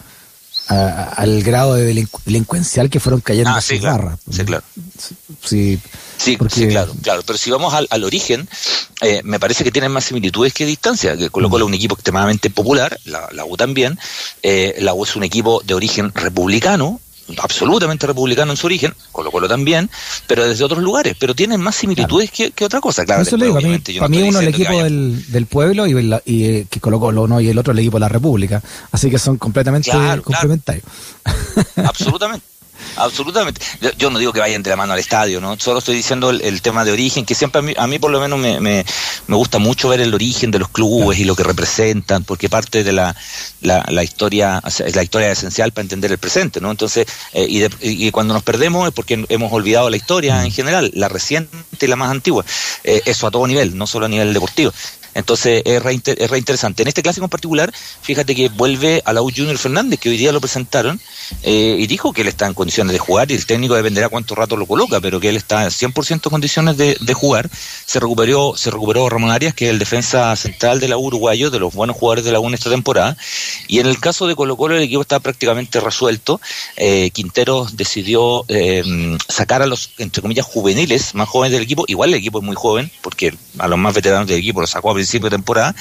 al 0.68 1.42
grado 1.42 1.74
de 1.74 2.06
delincuencial 2.24 2.90
que 2.90 3.00
fueron 3.00 3.20
cayendo 3.20 3.50
ah, 3.50 3.60
sí, 3.60 3.78
claro. 3.78 4.18
Sí, 4.30 4.44
claro. 4.44 4.64
Sí, 5.42 5.80
sí, 6.18 6.36
claro, 6.68 6.92
claro. 7.02 7.22
Pero 7.26 7.38
si 7.38 7.50
vamos 7.50 7.72
al, 7.72 8.04
origen, 8.04 8.48
eh, 9.00 9.22
me 9.24 9.40
parece 9.40 9.64
que 9.64 9.72
tienen 9.72 9.92
más 9.92 10.04
similitudes 10.04 10.52
que 10.52 10.66
distancias. 10.66 11.16
Que 11.16 11.30
Colo 11.30 11.48
Colo 11.48 11.64
es 11.64 11.68
un 11.68 11.74
equipo 11.74 11.94
extremadamente 11.94 12.50
popular, 12.50 12.98
la, 13.04 13.28
la 13.32 13.44
U 13.46 13.56
también. 13.56 13.98
Eh, 14.42 14.76
la 14.80 14.92
U 14.92 15.04
es 15.04 15.16
un 15.16 15.24
equipo 15.24 15.62
de 15.64 15.74
origen 15.74 16.12
republicano, 16.14 17.00
absolutamente 17.36 18.06
republicano 18.06 18.52
en 18.52 18.56
su 18.56 18.66
origen, 18.66 18.94
Colo 19.12 19.30
Colo 19.30 19.48
también, 19.48 19.90
pero 20.26 20.46
desde 20.46 20.64
otros 20.64 20.82
lugares, 20.82 21.16
pero 21.18 21.34
tienen 21.34 21.60
más 21.60 21.76
similitudes 21.76 22.30
que, 22.30 22.64
otra 22.64 22.80
cosa, 22.80 23.04
claro. 23.04 23.22
Eso 23.22 23.36
le 23.36 23.46
digo, 23.46 23.56
para 23.98 24.08
mí, 24.08 24.22
uno 24.22 24.40
es 24.40 24.46
el 24.46 24.54
equipo 24.54 24.82
del, 24.82 25.30
del, 25.30 25.46
pueblo 25.46 25.86
y, 25.86 25.92
y, 26.24 26.44
eh, 26.44 26.66
que 26.70 26.80
Colo 26.80 27.00
Colo, 27.00 27.26
¿no? 27.26 27.40
y 27.40 27.48
el 27.48 27.58
otro 27.58 27.72
el 27.72 27.78
equipo 27.78 27.96
de 27.96 28.00
la 28.00 28.08
República, 28.08 28.62
así 28.92 29.10
que 29.10 29.18
son 29.18 29.36
completamente 29.36 29.90
complementarios. 30.22 30.84
Absolutamente. 31.76 32.57
Absolutamente. 32.96 33.60
Yo, 33.96 34.10
no 34.10 34.18
digo 34.18 34.32
que 34.32 34.40
vayan 34.40 34.62
de 34.62 34.70
la 34.70 34.76
mano 34.76 34.92
al 34.92 34.98
estadio, 34.98 35.40
¿no? 35.40 35.58
Solo 35.58 35.78
estoy 35.78 35.96
diciendo 35.96 36.30
el, 36.30 36.62
tema 36.62 36.84
de 36.84 36.92
origen, 36.92 37.24
que 37.24 37.34
siempre 37.34 37.60
a 37.60 37.62
mí, 37.62 37.74
a 37.76 37.86
mí 37.86 37.98
por 37.98 38.10
lo 38.10 38.20
menos 38.20 38.38
me, 38.38 38.60
me, 38.60 38.84
gusta 39.28 39.58
mucho 39.58 39.88
ver 39.88 40.00
el 40.00 40.14
origen 40.14 40.50
de 40.50 40.58
los 40.58 40.68
clubes 40.68 41.18
y 41.18 41.24
lo 41.24 41.36
que 41.36 41.44
representan, 41.44 42.24
porque 42.24 42.48
parte 42.48 42.84
de 42.84 42.92
la, 42.92 43.14
la, 43.60 43.84
la 43.88 44.02
historia, 44.02 44.62
es 44.66 44.96
la 44.96 45.02
historia 45.02 45.30
esencial 45.30 45.72
para 45.72 45.82
entender 45.82 46.10
el 46.10 46.18
presente, 46.18 46.60
¿no? 46.60 46.70
Entonces, 46.70 47.06
eh, 47.32 47.46
y, 47.48 48.06
y, 48.06 48.10
cuando 48.10 48.34
nos 48.34 48.42
perdemos 48.42 48.88
es 48.88 48.94
porque 48.94 49.24
hemos 49.28 49.52
olvidado 49.52 49.90
la 49.90 49.96
historia 49.96 50.44
en 50.44 50.52
general, 50.52 50.90
la 50.94 51.08
reciente 51.08 51.56
y 51.80 51.86
la 51.86 51.96
más 51.96 52.10
antigua. 52.10 52.44
Eh, 52.84 53.02
eso 53.04 53.26
a 53.26 53.30
todo 53.30 53.46
nivel, 53.46 53.76
no 53.76 53.86
solo 53.86 54.06
a 54.06 54.08
nivel 54.08 54.32
deportivo. 54.34 54.72
Entonces 55.14 55.62
es 55.64 55.82
re, 55.82 56.00
es 56.04 56.32
interesante. 56.38 56.82
En 56.82 56.88
este 56.88 57.02
clásico 57.02 57.24
en 57.24 57.30
particular, 57.30 57.72
fíjate 58.02 58.34
que 58.34 58.48
vuelve 58.48 59.02
a 59.04 59.12
la 59.12 59.22
U 59.22 59.30
Junior 59.34 59.58
Fernández, 59.58 59.98
que 60.00 60.08
hoy 60.08 60.16
día 60.16 60.32
lo 60.32 60.40
presentaron, 60.40 61.00
eh, 61.42 61.76
y 61.78 61.86
dijo 61.86 62.12
que 62.12 62.22
él 62.22 62.28
está 62.28 62.46
en 62.46 62.54
condiciones 62.54 62.92
de 62.92 62.98
jugar 62.98 63.30
y 63.30 63.34
el 63.34 63.46
técnico 63.46 63.74
dependerá 63.74 64.08
cuánto 64.08 64.34
rato 64.34 64.56
lo 64.56 64.66
coloca, 64.66 65.00
pero 65.00 65.20
que 65.20 65.28
él 65.28 65.36
está 65.36 65.64
en 65.64 65.70
100% 65.70 66.12
en 66.12 66.18
condiciones 66.20 66.76
de, 66.76 67.14
jugar. 67.14 67.50
Se 67.86 67.98
recuperó, 68.00 68.54
se 68.56 68.70
recuperó 68.70 69.08
Ramón 69.08 69.30
Arias, 69.30 69.54
que 69.54 69.66
es 69.66 69.70
el 69.70 69.78
defensa 69.78 70.34
central 70.36 70.80
de 70.80 70.88
la 70.88 70.96
uruguayo, 70.96 71.50
de 71.50 71.58
los 71.58 71.74
buenos 71.74 71.96
jugadores 71.96 72.24
de 72.24 72.32
la 72.32 72.40
U 72.40 72.46
en 72.46 72.54
esta 72.54 72.70
temporada. 72.70 73.16
Y 73.66 73.80
en 73.80 73.86
el 73.86 73.98
caso 73.98 74.26
de 74.26 74.36
Colo 74.36 74.56
Colo, 74.56 74.76
el 74.76 74.82
equipo 74.82 75.02
está 75.02 75.20
prácticamente 75.20 75.80
resuelto. 75.80 76.40
Eh, 76.76 77.10
Quintero 77.10 77.66
decidió 77.72 78.44
eh, 78.48 78.84
sacar 79.28 79.62
a 79.62 79.66
los, 79.66 79.90
entre 79.98 80.22
comillas, 80.22 80.46
juveniles 80.46 81.14
más 81.14 81.28
jóvenes 81.28 81.52
del 81.52 81.62
equipo. 81.62 81.84
Igual 81.88 82.10
el 82.10 82.16
equipo 82.16 82.38
es 82.38 82.44
muy 82.44 82.56
joven, 82.56 82.90
porque 83.02 83.34
a 83.58 83.68
los 83.68 83.78
más 83.78 83.94
veteranos 83.94 84.28
del 84.28 84.38
equipo 84.38 84.60
los 84.60 84.70
sacó 84.70 84.90
a 84.90 84.94
principio 84.98 85.30
de 85.30 85.36
temporada, 85.36 85.74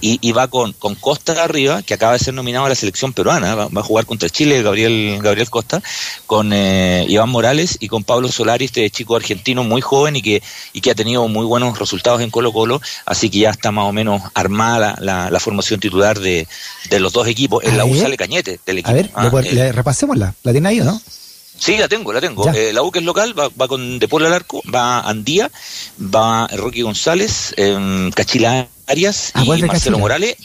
y, 0.00 0.32
va 0.32 0.48
con, 0.48 0.72
con 0.72 0.94
Costa 0.94 1.42
arriba, 1.42 1.82
que 1.82 1.94
acaba 1.94 2.12
de 2.12 2.18
ser 2.18 2.34
nominado 2.34 2.66
a 2.66 2.68
la 2.68 2.74
selección 2.74 3.12
peruana, 3.12 3.54
va, 3.54 3.80
a 3.80 3.82
jugar 3.82 4.06
contra 4.06 4.28
Chile, 4.28 4.62
Gabriel, 4.62 5.18
Gabriel 5.20 5.50
Costa, 5.50 5.82
con 6.26 6.52
eh, 6.52 7.04
Iván 7.08 7.28
Morales 7.30 7.76
y 7.80 7.88
con 7.88 8.04
Pablo 8.04 8.28
Solari, 8.28 8.66
este 8.66 8.88
chico 8.90 9.16
argentino 9.16 9.64
muy 9.64 9.80
joven 9.80 10.16
y 10.16 10.22
que, 10.22 10.42
y 10.72 10.80
que 10.80 10.90
ha 10.90 10.94
tenido 10.94 11.26
muy 11.28 11.44
buenos 11.46 11.78
resultados 11.78 12.20
en 12.20 12.30
Colo 12.30 12.52
Colo, 12.52 12.80
así 13.06 13.30
que 13.30 13.40
ya 13.40 13.50
está 13.50 13.72
más 13.72 13.86
o 13.86 13.92
menos 13.92 14.22
armada 14.34 14.96
la, 15.00 15.40
formación 15.40 15.80
titular 15.80 16.20
de, 16.20 16.46
de, 16.90 17.00
los 17.00 17.12
dos 17.12 17.26
equipos. 17.26 17.64
En 17.64 17.76
la 17.76 17.84
U 17.84 17.96
sale 17.96 18.16
Cañete 18.16 18.60
del 18.66 18.78
equipo. 18.78 18.90
A 18.90 18.94
ver, 18.94 19.10
ah, 19.14 19.30
eh. 19.42 19.72
repasémosla, 19.72 20.34
la 20.42 20.52
tiene 20.52 20.68
ahí, 20.68 20.80
¿no? 20.80 21.00
Sí, 21.58 21.76
la 21.76 21.88
tengo, 21.88 22.12
la 22.12 22.20
tengo. 22.20 22.48
Eh, 22.52 22.72
la 22.72 22.82
U 22.82 22.90
que 22.90 23.00
es 23.00 23.04
local 23.04 23.38
va, 23.38 23.48
va 23.60 23.68
con 23.68 23.98
De 23.98 24.08
al 24.10 24.32
arco, 24.32 24.62
va 24.72 25.00
Andía, 25.00 25.50
va 25.98 26.46
Rocky 26.48 26.82
González, 26.82 27.52
eh, 27.56 28.10
Cachila 28.14 28.68
Arias 28.86 29.32
ah, 29.34 29.44
y 29.44 29.62
Marcelo 29.62 29.98
Morales, 29.98 30.36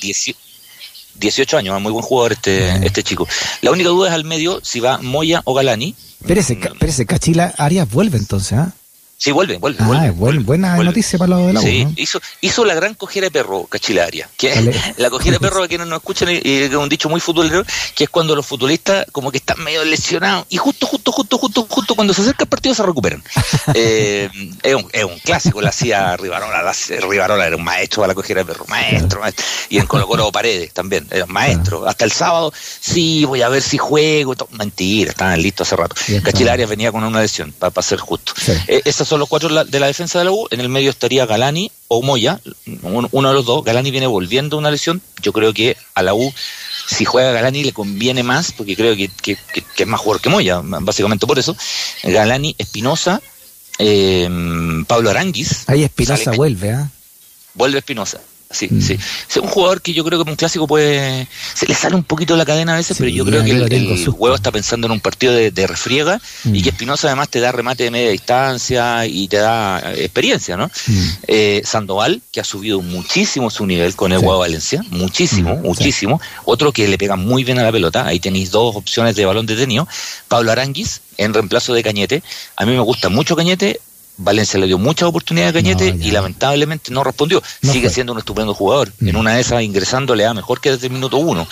18 1.16 1.58
años, 1.58 1.82
muy 1.82 1.92
buen 1.92 2.04
jugador 2.04 2.34
este, 2.34 2.86
este 2.86 3.04
chico. 3.04 3.28
La 3.62 3.72
única 3.72 3.90
duda 3.90 4.10
es 4.10 4.14
al 4.14 4.26
medio 4.26 4.60
si 4.64 4.80
va 4.80 4.98
Moya 4.98 5.42
o 5.46 5.54
Galani. 5.54 5.96
Pero 6.26 6.42
ese, 6.42 7.06
Cachila 7.06 7.54
Arias 7.58 7.90
vuelve 7.90 8.18
entonces, 8.18 8.58
¿ah? 8.58 8.74
Sí, 9.18 9.32
vuelve, 9.32 9.58
vuelve. 9.58 9.78
Ah, 9.82 10.12
buena 10.14 10.76
noticia 10.76 11.18
para 11.18 11.30
lo 11.30 11.48
de 11.48 11.54
la 11.54 11.62
Sí, 11.62 11.88
hizo, 11.96 12.20
hizo 12.42 12.66
la 12.66 12.74
gran 12.74 12.96
cojera 12.96 13.28
de 13.28 13.32
perro, 13.32 13.66
Cachilaria. 13.66 14.30
Que 14.36 14.72
la 14.98 15.10
cojera 15.10 15.34
de 15.34 15.40
perro, 15.40 15.64
a 15.64 15.68
quienes 15.68 15.88
no 15.88 15.96
escuchan, 15.96 16.30
es 16.30 16.74
un 16.74 16.90
dicho 16.90 17.08
muy 17.08 17.22
futbolero, 17.22 17.64
que 17.96 18.06
es 18.06 18.10
cuando 18.10 18.36
los 18.36 18.46
futbolistas 18.46 19.06
como 19.14 19.32
que 19.32 19.38
están 19.38 19.64
medio 19.64 19.86
lesionados 19.86 20.46
y 20.50 20.58
justo, 20.58 20.86
justo, 20.86 21.14
justo, 21.14 21.38
justo, 21.38 21.66
justo 21.70 21.96
cuando 21.96 22.14
se 22.14 22.22
acerca 22.22 22.44
el 22.44 22.50
partido 22.50 22.76
se 22.76 22.84
recuperan. 22.84 23.24
eh, 23.74 24.30
es, 24.62 24.76
un, 24.76 24.90
es, 24.92 25.04
un, 25.06 25.18
clásico, 25.20 25.62
lo 25.62 25.70
hacía 25.70 26.18
Rivarola. 26.18 26.74
Rivarola 27.10 27.48
era 27.48 27.56
un 27.56 27.64
maestro 27.64 28.04
a 28.04 28.08
la 28.08 28.16
cojera 28.16 28.42
de 28.42 28.46
perro, 28.46 28.66
maestro, 28.68 29.22
maestro. 29.22 29.46
Y 29.70 29.78
en 29.78 29.88
Colo 29.88 30.08
Colo 30.08 30.30
Paredes 30.32 30.74
también, 30.74 31.08
era 31.10 31.24
un 31.24 31.32
maestro. 31.32 31.88
Hasta 31.88 32.04
el 32.04 32.12
sábado, 32.12 32.52
sí, 32.82 33.24
voy 33.24 33.42
a 33.42 33.50
ver 33.50 33.62
si 33.62 33.78
juego. 33.78 34.36
Mentira, 34.52 35.12
estaban 35.12 35.42
listos 35.42 35.68
hace 35.68 35.76
rato. 35.78 35.96
Cachilaria 36.22 36.68
venía 36.68 36.92
con 36.92 37.04
una 37.04 37.22
lesión, 37.22 37.54
para 37.54 37.82
ser 37.82 38.00
justo. 38.00 38.34
Eh, 38.68 38.82
son 39.06 39.20
los 39.20 39.30
cuatro 39.30 39.64
de 39.66 39.80
la 39.80 39.88
defensa 39.88 40.20
de 40.20 40.26
la 40.26 40.32
U. 40.32 40.48
En 40.52 40.60
el 40.60 40.70
medio 40.70 40.90
estaría 40.90 41.26
Galani 41.26 41.72
o 41.88 42.02
Moya, 42.02 42.40
uno 42.82 43.30
de 43.30 43.34
los 43.34 43.46
dos. 43.46 43.64
Galani 43.64 43.92
viene 43.92 44.08
volviendo 44.08 44.58
una 44.58 44.72
lesión. 44.72 45.02
Yo 45.22 45.34
creo 45.34 45.54
que 45.54 45.78
a 45.94 46.04
la 46.04 46.14
U, 46.14 46.34
si 46.88 47.06
juega 47.06 47.32
Galani, 47.32 47.64
le 47.64 47.74
conviene 47.74 48.24
más, 48.24 48.52
porque 48.52 48.76
creo 48.76 48.96
que, 48.96 49.38
es 49.78 49.88
más 49.88 50.00
jugador 50.00 50.22
que 50.22 50.30
Moya, 50.30 50.62
básicamente 50.64 51.28
por 51.28 51.40
eso. 51.40 51.56
Galani, 52.04 52.56
Espinosa, 52.58 53.22
eh, 53.80 54.30
Pablo 54.88 55.10
Aranguis. 55.10 55.64
Ahí 55.68 55.84
Espinosa 55.84 56.32
vuelve, 56.32 56.72
¿ah? 56.72 56.90
Vuelve 57.54 57.80
Espinosa. 57.80 58.20
Sí, 58.50 58.68
mm. 58.70 58.82
sí. 58.82 58.94
Es 59.30 59.38
un 59.38 59.48
jugador 59.48 59.82
que 59.82 59.94
yo 59.94 60.04
creo 60.04 60.24
que 60.24 60.30
un 60.30 60.36
clásico 60.36 60.68
puede. 60.68 61.28
Se 61.54 61.66
le 61.66 61.74
sale 61.74 61.96
un 61.96 62.04
poquito 62.04 62.36
la 62.38 62.46
cadena 62.46 62.74
a 62.74 62.78
veces, 62.78 62.98
pero 62.98 63.10
yo 63.10 63.26
creo 63.26 63.44
que 63.44 63.52
el, 63.52 64.06
juego 64.06 64.36
está 64.36 64.52
pensando 64.52 64.88
en 64.88 64.94
un 64.94 65.00
partido 65.00 65.34
de, 65.34 65.68
refriega 65.68 66.22
y 66.46 66.62
que 66.62 66.72
mm. 66.72 66.76
Espinosa 66.76 67.08
además 67.08 67.30
te 67.30 67.40
da 67.40 67.52
remate 67.52 67.84
de 67.84 67.92
media 67.92 68.10
distancia 68.12 69.06
y 69.06 69.28
te 69.28 69.38
da 69.38 69.80
eh, 69.80 70.06
experiencia, 70.06 70.58
¿no? 70.58 70.68
Mm. 70.68 71.08
Eh, 71.28 71.62
Sandoval, 71.66 72.22
que 72.32 72.40
ha 72.40 72.44
subido 72.44 72.82
muchísimo 72.82 73.50
su 73.50 73.66
nivel 73.66 73.96
con 73.96 74.12
el 74.12 74.20
sí. 74.20 74.26
Valencia, 74.26 74.86
muchísimo, 74.90 75.56
muchísimo. 75.56 76.22
Otro 76.44 76.72
que 76.72 76.88
le 76.88 76.98
pega 76.98 77.16
muy 77.16 77.44
bien 77.44 77.60
a 77.60 77.64
la 77.64 77.72
pelota, 77.72 78.06
ahí 78.06 78.20
tenéis 78.20 78.52
dos 78.52 78.76
opciones 78.76 79.16
de 79.16 79.26
balón 79.26 79.46
detenido. 79.46 79.88
Pablo 80.28 80.52
Aranguis, 80.52 81.02
en 81.18 81.34
reemplazo 81.34 81.74
de 81.74 81.84
Cañete. 81.84 82.24
A 82.58 82.66
mí 82.66 82.74
me 82.74 82.80
gusta 82.80 83.10
mucho 83.10 83.36
Cañete, 83.36 83.80
Valencia 84.18 84.60
le 84.60 84.68
dio 84.68 84.78
muchas 84.78 85.10
oportunidades 85.10 85.52
a 85.52 85.54
Cañete 85.54 85.96
y 86.00 86.12
lamentablemente 86.12 86.92
no 86.92 87.04
respondió. 87.04 87.42
Sigue 87.62 87.90
siendo 87.90 88.14
un 88.14 88.20
estupendo 88.20 88.54
jugador. 88.54 88.92
En 89.02 89.16
mm. 89.16 89.20
una 89.20 89.36
de 89.36 89.42
esas 89.42 89.62
ingresando 89.62 90.16
le 90.16 90.24
da 90.24 90.34
mejor 90.34 90.62
que 90.62 90.72
desde 90.72 90.88
el 90.88 90.94
minuto 90.94 91.18
uno. 91.18 91.48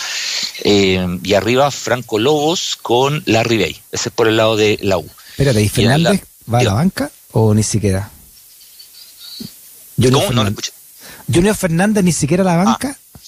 Eh, 0.63 1.19
y 1.23 1.33
arriba 1.33 1.69
Franco 1.71 2.19
Lobos 2.19 2.77
con 2.81 3.21
Larry 3.25 3.57
Bay. 3.57 3.81
Ese 3.91 4.09
es 4.09 4.15
por 4.15 4.27
el 4.27 4.37
lado 4.37 4.55
de 4.55 4.79
la 4.81 4.97
U. 4.97 5.09
Pero 5.35 5.53
de 5.53 5.67
Fernández 5.69 6.21
va 6.51 6.59
a 6.59 6.63
la 6.63 6.73
banca 6.73 7.11
o 7.31 7.53
ni 7.53 7.63
siquiera? 7.63 8.09
Junior 9.97 10.23
¿Cómo? 10.23 10.33
No 10.33 10.43
le 10.43 10.55
Junior 11.33 11.55
Fernández 11.55 12.03
ni 12.03 12.11
siquiera 12.11 12.43
a 12.43 12.45
la 12.45 12.63
banca. 12.63 12.95
Ah. 12.95 13.19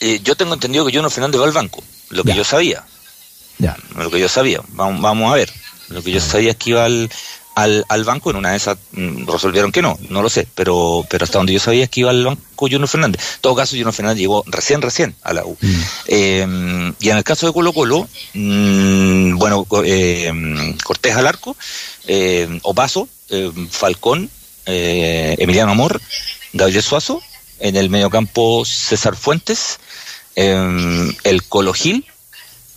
Eh, 0.00 0.20
yo 0.22 0.36
tengo 0.36 0.54
entendido 0.54 0.84
que 0.84 0.92
Junior 0.92 1.10
Fernández 1.10 1.40
va 1.40 1.46
al 1.46 1.52
banco. 1.52 1.82
Lo 2.10 2.24
que 2.24 2.34
yo 2.34 2.44
sabía. 2.44 2.84
Ya. 3.58 3.76
Lo 3.96 4.10
que 4.10 4.20
yo 4.20 4.28
sabía. 4.28 4.60
Vamos, 4.68 5.00
vamos 5.00 5.32
a 5.32 5.36
ver. 5.36 5.52
Lo 5.88 6.02
que 6.02 6.12
yo 6.12 6.20
sabía 6.20 6.52
es 6.52 6.56
que 6.56 6.70
iba 6.70 6.84
al, 6.84 7.10
al, 7.54 7.84
al 7.88 8.04
banco, 8.04 8.30
en 8.30 8.36
una 8.36 8.50
de 8.50 8.56
esas 8.56 8.76
mm, 8.92 9.26
resolvieron 9.30 9.70
que 9.72 9.80
no, 9.82 9.98
no 10.08 10.22
lo 10.22 10.28
sé, 10.28 10.46
pero, 10.54 11.04
pero 11.08 11.24
hasta 11.24 11.38
donde 11.38 11.52
yo 11.52 11.60
sabía 11.60 11.84
es 11.84 11.90
que 11.90 12.00
iba 12.00 12.10
al 12.10 12.24
banco 12.24 12.42
Juno 12.70 12.86
Fernández. 12.86 13.20
En 13.36 13.40
todo 13.42 13.54
caso, 13.54 13.76
Juno 13.76 13.92
Fernández 13.92 14.18
llegó 14.20 14.42
recién, 14.46 14.82
recién 14.82 15.14
a 15.22 15.32
la 15.32 15.44
U. 15.44 15.56
Mm. 15.60 15.80
Eh, 16.08 16.92
y 17.00 17.08
en 17.10 17.16
el 17.16 17.24
caso 17.24 17.46
de 17.46 17.52
Colo 17.52 17.72
Colo, 17.72 18.08
mm, 18.34 19.36
bueno, 19.36 19.64
co- 19.64 19.82
eh, 19.84 20.32
Cortés 20.82 21.14
al 21.16 21.26
arco, 21.26 21.56
eh, 22.06 22.58
Opaso, 22.62 23.08
Falcón, 23.70 24.30
Emiliano 24.66 25.72
Amor, 25.72 26.00
Gabriel 26.52 26.82
Suazo, 26.82 27.22
en 27.60 27.76
el 27.76 27.88
mediocampo 27.90 28.64
César 28.64 29.16
Fuentes, 29.16 29.78
el 30.34 31.42
Colo 31.48 31.72
Gil, 31.72 32.04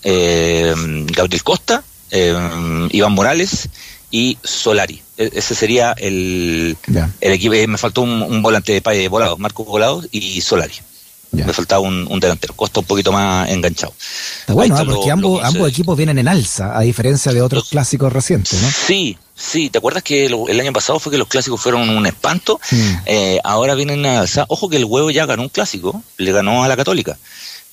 Gabriel 0.04 1.44
Costa, 1.44 1.84
Iván 2.12 3.12
Morales 3.12 3.70
y 4.12 4.38
Solari. 4.44 5.02
E- 5.18 5.32
ese 5.34 5.56
sería 5.56 5.92
el, 5.94 6.78
el 7.22 7.34
equipo. 7.34 7.54
eh, 7.54 7.68
me 7.68 7.78
faltó 7.78 8.02
un, 8.02 8.22
un 8.22 8.42
volante 8.42 8.74
de 8.74 8.82
paye 8.82 9.08
volado, 9.08 9.38
Marco 9.38 9.64
Volado 9.66 10.04
y 10.12 10.42
Solari. 10.42 10.76
Ya. 11.32 11.46
Me 11.46 11.52
faltaba 11.52 11.82
un, 11.82 12.08
un 12.10 12.20
delantero. 12.22 12.54
Costa 12.56 12.80
un 12.80 12.86
poquito 12.86 13.12
más 13.12 13.50
enganchado. 13.50 13.94
Está 14.40 14.54
bueno, 14.54 14.78
¿ah? 14.78 14.86
porque 14.86 15.12
ambos, 15.12 15.44
ambos 15.44 15.70
equipos 15.70 15.98
vienen 15.98 16.18
en 16.20 16.28
alza, 16.30 16.78
a 16.78 16.82
diferencia 16.82 17.34
de 17.34 17.42
otros 17.42 17.64
Los- 17.64 17.70
clásicos 17.70 18.14
recientes, 18.14 18.62
¿no? 18.62 18.70
Sí, 18.72 19.18
sí. 19.36 19.70
¿Te 19.70 19.78
acuerdas 19.80 20.04
que 20.04 20.26
el 20.28 20.60
año 20.60 20.72
pasado 20.72 21.00
fue 21.02 21.12
que 21.12 21.18
los 21.18 21.28
clásicos 21.28 21.60
fueron 21.62 21.90
un 21.90 22.06
espanto? 22.06 22.62
Mm. 22.72 22.92
Eh, 23.08 23.40
ahora 23.44 23.76
vienen 23.76 24.06
a 24.06 24.22
alza. 24.22 24.46
Ojo 24.48 24.70
que 24.70 24.78
el 24.78 24.86
huevo 24.86 25.12
ya 25.12 25.26
ganó 25.26 25.42
un 25.44 25.50
clásico, 25.50 26.02
le 26.18 26.32
ganó 26.32 26.64
a 26.64 26.68
la 26.70 26.78
Católica. 26.78 27.18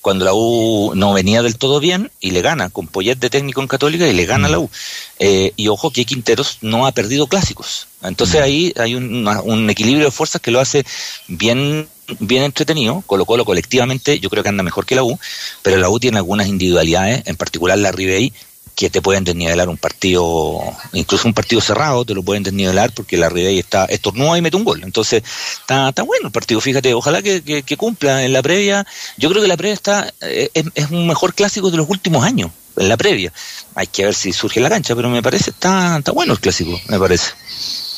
Cuando 0.05 0.23
la 0.23 0.35
U 0.35 0.93
no 0.93 1.13
venía 1.13 1.41
del 1.41 1.57
todo 1.57 1.79
bien 1.79 2.11
y 2.21 2.29
le 2.29 2.43
gana 2.43 2.69
con 2.69 2.85
Poyet 2.85 3.15
de 3.15 3.31
técnico 3.31 3.61
en 3.61 3.67
Católica 3.67 4.07
y 4.07 4.13
le 4.13 4.27
gana 4.27 4.47
la 4.47 4.59
U. 4.59 4.69
Eh, 5.17 5.51
y 5.55 5.67
ojo 5.67 5.89
que 5.89 6.05
Quinteros 6.05 6.59
no 6.61 6.85
ha 6.85 6.91
perdido 6.91 7.25
clásicos. 7.25 7.87
Entonces 8.03 8.39
ahí 8.39 8.71
hay 8.77 8.93
un, 8.93 9.27
un 9.27 9.67
equilibrio 9.67 10.05
de 10.05 10.11
fuerzas 10.11 10.43
que 10.43 10.51
lo 10.51 10.59
hace 10.59 10.85
bien 11.27 11.87
bien 12.19 12.43
entretenido. 12.43 13.01
Colo 13.07 13.25
Colo 13.25 13.45
colectivamente 13.45 14.19
yo 14.19 14.29
creo 14.29 14.43
que 14.43 14.49
anda 14.49 14.61
mejor 14.61 14.85
que 14.85 14.93
la 14.93 15.01
U, 15.01 15.17
pero 15.63 15.77
la 15.77 15.89
U 15.89 15.99
tiene 15.99 16.17
algunas 16.17 16.45
individualidades, 16.45 17.23
en 17.25 17.35
particular 17.35 17.75
la 17.79 17.91
Ribey, 17.91 18.31
que 18.73 18.89
te 18.89 19.01
pueden 19.01 19.23
desnivelar 19.23 19.69
un 19.69 19.77
partido, 19.77 20.59
incluso 20.93 21.27
un 21.27 21.33
partido 21.33 21.61
cerrado, 21.61 22.03
te 22.03 22.13
lo 22.13 22.23
pueden 22.23 22.43
desnivelar 22.43 22.91
porque 22.93 23.15
la 23.17 23.29
Ribey 23.29 23.59
está 23.59 23.85
estornuda 23.85 24.37
y 24.37 24.41
mete 24.41 24.57
un 24.57 24.65
gol. 24.65 24.81
Entonces, 24.83 25.23
está, 25.61 25.89
está 25.89 26.03
bueno 26.03 26.27
el 26.27 26.31
partido, 26.33 26.59
fíjate, 26.59 26.93
ojalá 26.93 27.21
que, 27.21 27.41
que- 27.41 27.63
que 27.63 27.77
cumpla 27.77 28.23
en 28.25 28.33
la 28.33 28.41
previa. 28.41 28.85
Yo 29.17 29.29
creo 29.29 29.41
que 29.41 29.47
la 29.47 29.55
previa 29.55 29.73
está 29.73 30.13
eh, 30.21 30.49
es, 30.53 30.65
es 30.75 30.91
un 30.91 31.07
mejor 31.07 31.33
clásico 31.35 31.71
de 31.71 31.77
los 31.77 31.89
últimos 31.89 32.25
años, 32.25 32.51
en 32.75 32.89
la 32.89 32.97
previa. 32.97 33.31
Hay 33.75 33.87
que 33.87 34.03
ver 34.05 34.13
si 34.15 34.33
surge 34.33 34.59
la 34.59 34.69
cancha, 34.69 34.93
pero 34.95 35.09
me 35.09 35.21
parece, 35.23 35.51
está, 35.51 35.97
está 35.99 36.11
bueno 36.11 36.33
el 36.33 36.39
clásico, 36.39 36.77
me 36.87 36.99
parece. 36.99 37.31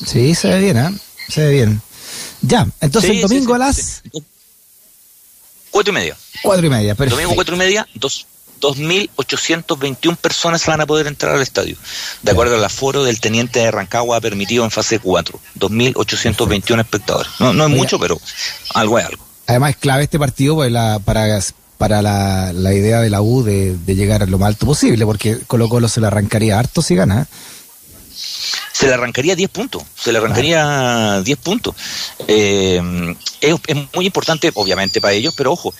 Sí, 0.05 0.35
se 0.35 0.49
ve 0.49 0.59
bien, 0.59 0.77
¿ah? 0.77 0.91
Se 1.29 1.41
ve 1.41 1.51
bien. 1.53 1.81
Ya, 2.41 2.67
entonces 2.81 3.09
Sí, 3.09 3.15
el 3.17 3.21
domingo 3.23 3.47
sí, 3.47 3.55
a 3.55 3.57
las. 3.65 4.03
Cuatro 5.71 5.91
y 5.91 5.95
media. 5.95 6.17
cuatro 6.43 6.65
y 6.65 6.69
media, 6.69 6.93
perfecto. 6.95 7.15
Domingo 7.15 7.35
cuatro 7.35 7.55
y 7.55 7.57
media, 7.57 7.87
dos, 7.95 8.25
2.821 8.59 10.17
personas 10.17 10.65
van 10.65 10.81
a 10.81 10.85
poder 10.85 11.07
entrar 11.07 11.35
al 11.35 11.41
estadio, 11.41 11.75
de 12.21 12.31
acuerdo 12.31 12.55
al 12.55 12.63
aforo 12.63 13.03
del 13.03 13.19
teniente 13.19 13.59
de 13.59 13.71
Rancagua 13.71 14.19
permitido 14.21 14.63
en 14.63 14.71
fase 14.71 14.99
4. 14.99 15.39
2.821 15.59 16.79
espectadores. 16.79 17.31
No, 17.39 17.53
no 17.53 17.65
es 17.65 17.69
mucho, 17.71 17.99
pero 17.99 18.19
algo 18.73 18.99
es 18.99 19.05
algo. 19.05 19.25
Además 19.47 19.71
es 19.71 19.77
clave 19.77 20.03
este 20.03 20.19
partido 20.19 20.55
pues, 20.55 20.71
la- 20.71 20.99
para, 21.03 21.39
para 21.77 22.01
la, 22.01 22.51
la 22.53 22.73
idea 22.73 22.99
de 23.01 23.09
la 23.09 23.21
U 23.21 23.43
de, 23.43 23.75
de 23.77 23.95
llegar 23.95 24.23
a 24.23 24.25
lo 24.25 24.37
más 24.37 24.47
alto 24.47 24.65
posible, 24.65 25.05
porque 25.05 25.39
Colo 25.47 25.69
Colo 25.69 25.87
se 25.87 26.01
le 26.01 26.07
arrancaría 26.07 26.59
harto 26.59 26.81
si 26.81 26.95
gana. 26.95 27.21
¿eh? 27.21 27.25
se 28.73 28.87
le 28.87 28.93
arrancaría 28.93 29.35
10 29.35 29.49
puntos, 29.49 29.81
se 29.95 30.11
le 30.11 30.19
arrancaría 30.19 31.21
10 31.23 31.37
puntos. 31.39 31.73
Eh, 32.27 32.79
es, 33.41 33.55
es 33.65 33.75
muy 33.95 34.05
importante, 34.05 34.51
obviamente, 34.53 35.01
para 35.01 35.13
ellos, 35.13 35.33
pero 35.35 35.51
ojo, 35.53 35.73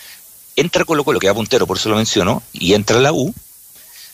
entra 0.60 0.84
Colo 0.84 1.04
Colo, 1.04 1.18
que 1.18 1.28
va 1.28 1.34
puntero, 1.34 1.66
por 1.66 1.76
eso 1.76 1.88
lo 1.88 1.96
menciono, 1.96 2.42
y 2.52 2.74
entra 2.74 3.00
la 3.00 3.12
U, 3.12 3.34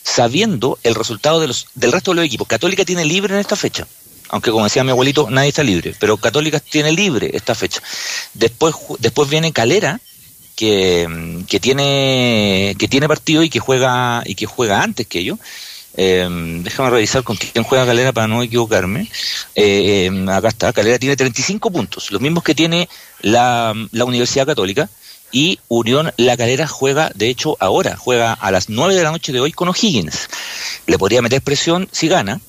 sabiendo 0.03 0.77
el 0.83 0.95
resultado 0.95 1.39
de 1.39 1.47
los, 1.47 1.67
del 1.73 1.91
resto 1.91 2.11
de 2.11 2.15
los 2.15 2.25
equipos. 2.25 2.47
Católica 2.47 2.85
tiene 2.85 3.05
libre 3.05 3.33
en 3.33 3.39
esta 3.39 3.55
fecha. 3.55 3.87
Aunque 4.29 4.51
como 4.51 4.63
decía 4.63 4.83
mi 4.83 4.91
abuelito, 4.91 5.29
nadie 5.29 5.49
está 5.49 5.63
libre, 5.63 5.95
pero 5.99 6.17
Católica 6.17 6.59
tiene 6.59 6.91
libre 6.91 7.31
esta 7.33 7.55
fecha. 7.55 7.81
Después, 8.33 8.75
después 8.99 9.29
viene 9.29 9.51
Calera, 9.51 9.99
que, 10.55 11.43
que 11.47 11.59
tiene 11.59 12.75
que 12.79 12.87
tiene 12.87 13.07
partido 13.07 13.43
y 13.43 13.49
que 13.49 13.59
juega 13.59 14.23
y 14.25 14.35
que 14.35 14.45
juega 14.45 14.81
antes 14.81 15.05
que 15.07 15.19
ellos. 15.19 15.39
Eh, 15.97 16.27
déjame 16.63 16.89
revisar 16.89 17.23
con 17.23 17.37
quién 17.37 17.63
juega 17.63 17.85
Calera 17.85 18.11
para 18.11 18.27
no 18.27 18.41
equivocarme. 18.41 19.09
Eh, 19.53 20.09
eh, 20.11 20.25
acá 20.31 20.49
está, 20.49 20.73
Calera 20.73 20.99
tiene 20.99 21.15
35 21.15 21.71
puntos, 21.71 22.11
los 22.11 22.21
mismos 22.21 22.43
que 22.43 22.55
tiene 22.55 22.89
la, 23.21 23.73
la 23.91 24.05
Universidad 24.05 24.45
Católica. 24.45 24.89
Y 25.31 25.59
Unión 25.67 26.11
La 26.17 26.37
Calera 26.37 26.67
juega, 26.67 27.11
de 27.15 27.29
hecho, 27.29 27.57
ahora, 27.59 27.97
juega 27.97 28.33
a 28.33 28.51
las 28.51 28.69
9 28.69 28.95
de 28.95 29.03
la 29.03 29.11
noche 29.11 29.33
de 29.33 29.41
hoy 29.41 29.51
con 29.51 29.67
O'Higgins. 29.67 30.29
Le 30.87 30.97
podría 30.97 31.21
meter 31.21 31.41
presión 31.41 31.89
si 31.91 32.07
gana. 32.07 32.39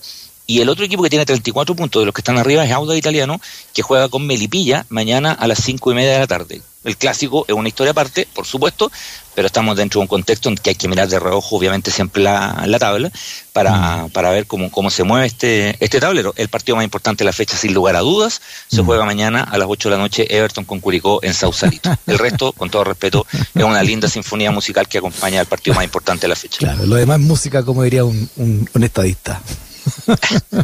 Y 0.46 0.60
el 0.60 0.68
otro 0.68 0.84
equipo 0.84 1.02
que 1.02 1.10
tiene 1.10 1.26
34 1.26 1.74
puntos 1.74 2.02
de 2.02 2.06
los 2.06 2.14
que 2.14 2.20
están 2.20 2.38
arriba 2.38 2.64
es 2.64 2.70
Auda 2.70 2.96
Italiano, 2.96 3.40
que 3.74 3.82
juega 3.82 4.08
con 4.08 4.26
Melipilla 4.26 4.86
mañana 4.88 5.32
a 5.32 5.46
las 5.48 5.58
5 5.62 5.90
y 5.90 5.94
media 5.94 6.12
de 6.12 6.18
la 6.20 6.26
tarde. 6.26 6.62
El 6.84 6.96
clásico 6.96 7.44
es 7.48 7.54
una 7.54 7.66
historia 7.66 7.90
aparte, 7.90 8.28
por 8.32 8.46
supuesto, 8.46 8.92
pero 9.34 9.46
estamos 9.46 9.76
dentro 9.76 9.98
de 9.98 10.02
un 10.02 10.06
contexto 10.06 10.48
en 10.48 10.54
que 10.54 10.70
hay 10.70 10.76
que 10.76 10.86
mirar 10.86 11.08
de 11.08 11.18
reojo, 11.18 11.56
obviamente, 11.56 11.90
siempre 11.90 12.22
la, 12.22 12.62
la 12.64 12.78
tabla 12.78 13.10
para, 13.52 14.06
para 14.12 14.30
ver 14.30 14.46
cómo, 14.46 14.70
cómo 14.70 14.88
se 14.88 15.02
mueve 15.02 15.26
este, 15.26 15.76
este 15.84 15.98
tablero. 15.98 16.32
El 16.36 16.48
partido 16.48 16.76
más 16.76 16.84
importante 16.84 17.24
de 17.24 17.26
la 17.26 17.32
fecha, 17.32 17.56
sin 17.56 17.74
lugar 17.74 17.96
a 17.96 18.00
dudas, 18.00 18.40
se 18.68 18.84
juega 18.84 19.04
mañana 19.04 19.42
a 19.42 19.58
las 19.58 19.66
8 19.68 19.88
de 19.90 19.96
la 19.96 20.00
noche 20.00 20.26
Everton 20.32 20.64
con 20.64 20.78
Curicó 20.78 21.18
en 21.24 21.34
Sausalito. 21.34 21.92
El 22.06 22.18
resto, 22.18 22.52
con 22.52 22.70
todo 22.70 22.84
respeto, 22.84 23.26
es 23.52 23.64
una 23.64 23.82
linda 23.82 24.08
sinfonía 24.08 24.52
musical 24.52 24.86
que 24.86 24.98
acompaña 24.98 25.40
al 25.40 25.46
partido 25.46 25.74
más 25.74 25.82
importante 25.82 26.22
de 26.22 26.28
la 26.28 26.36
fecha. 26.36 26.58
Claro, 26.58 26.86
lo 26.86 26.94
demás 26.94 27.18
es 27.18 27.26
música, 27.26 27.64
como 27.64 27.82
diría 27.82 28.04
un, 28.04 28.30
un, 28.36 28.70
un 28.72 28.84
estadista. 28.84 29.42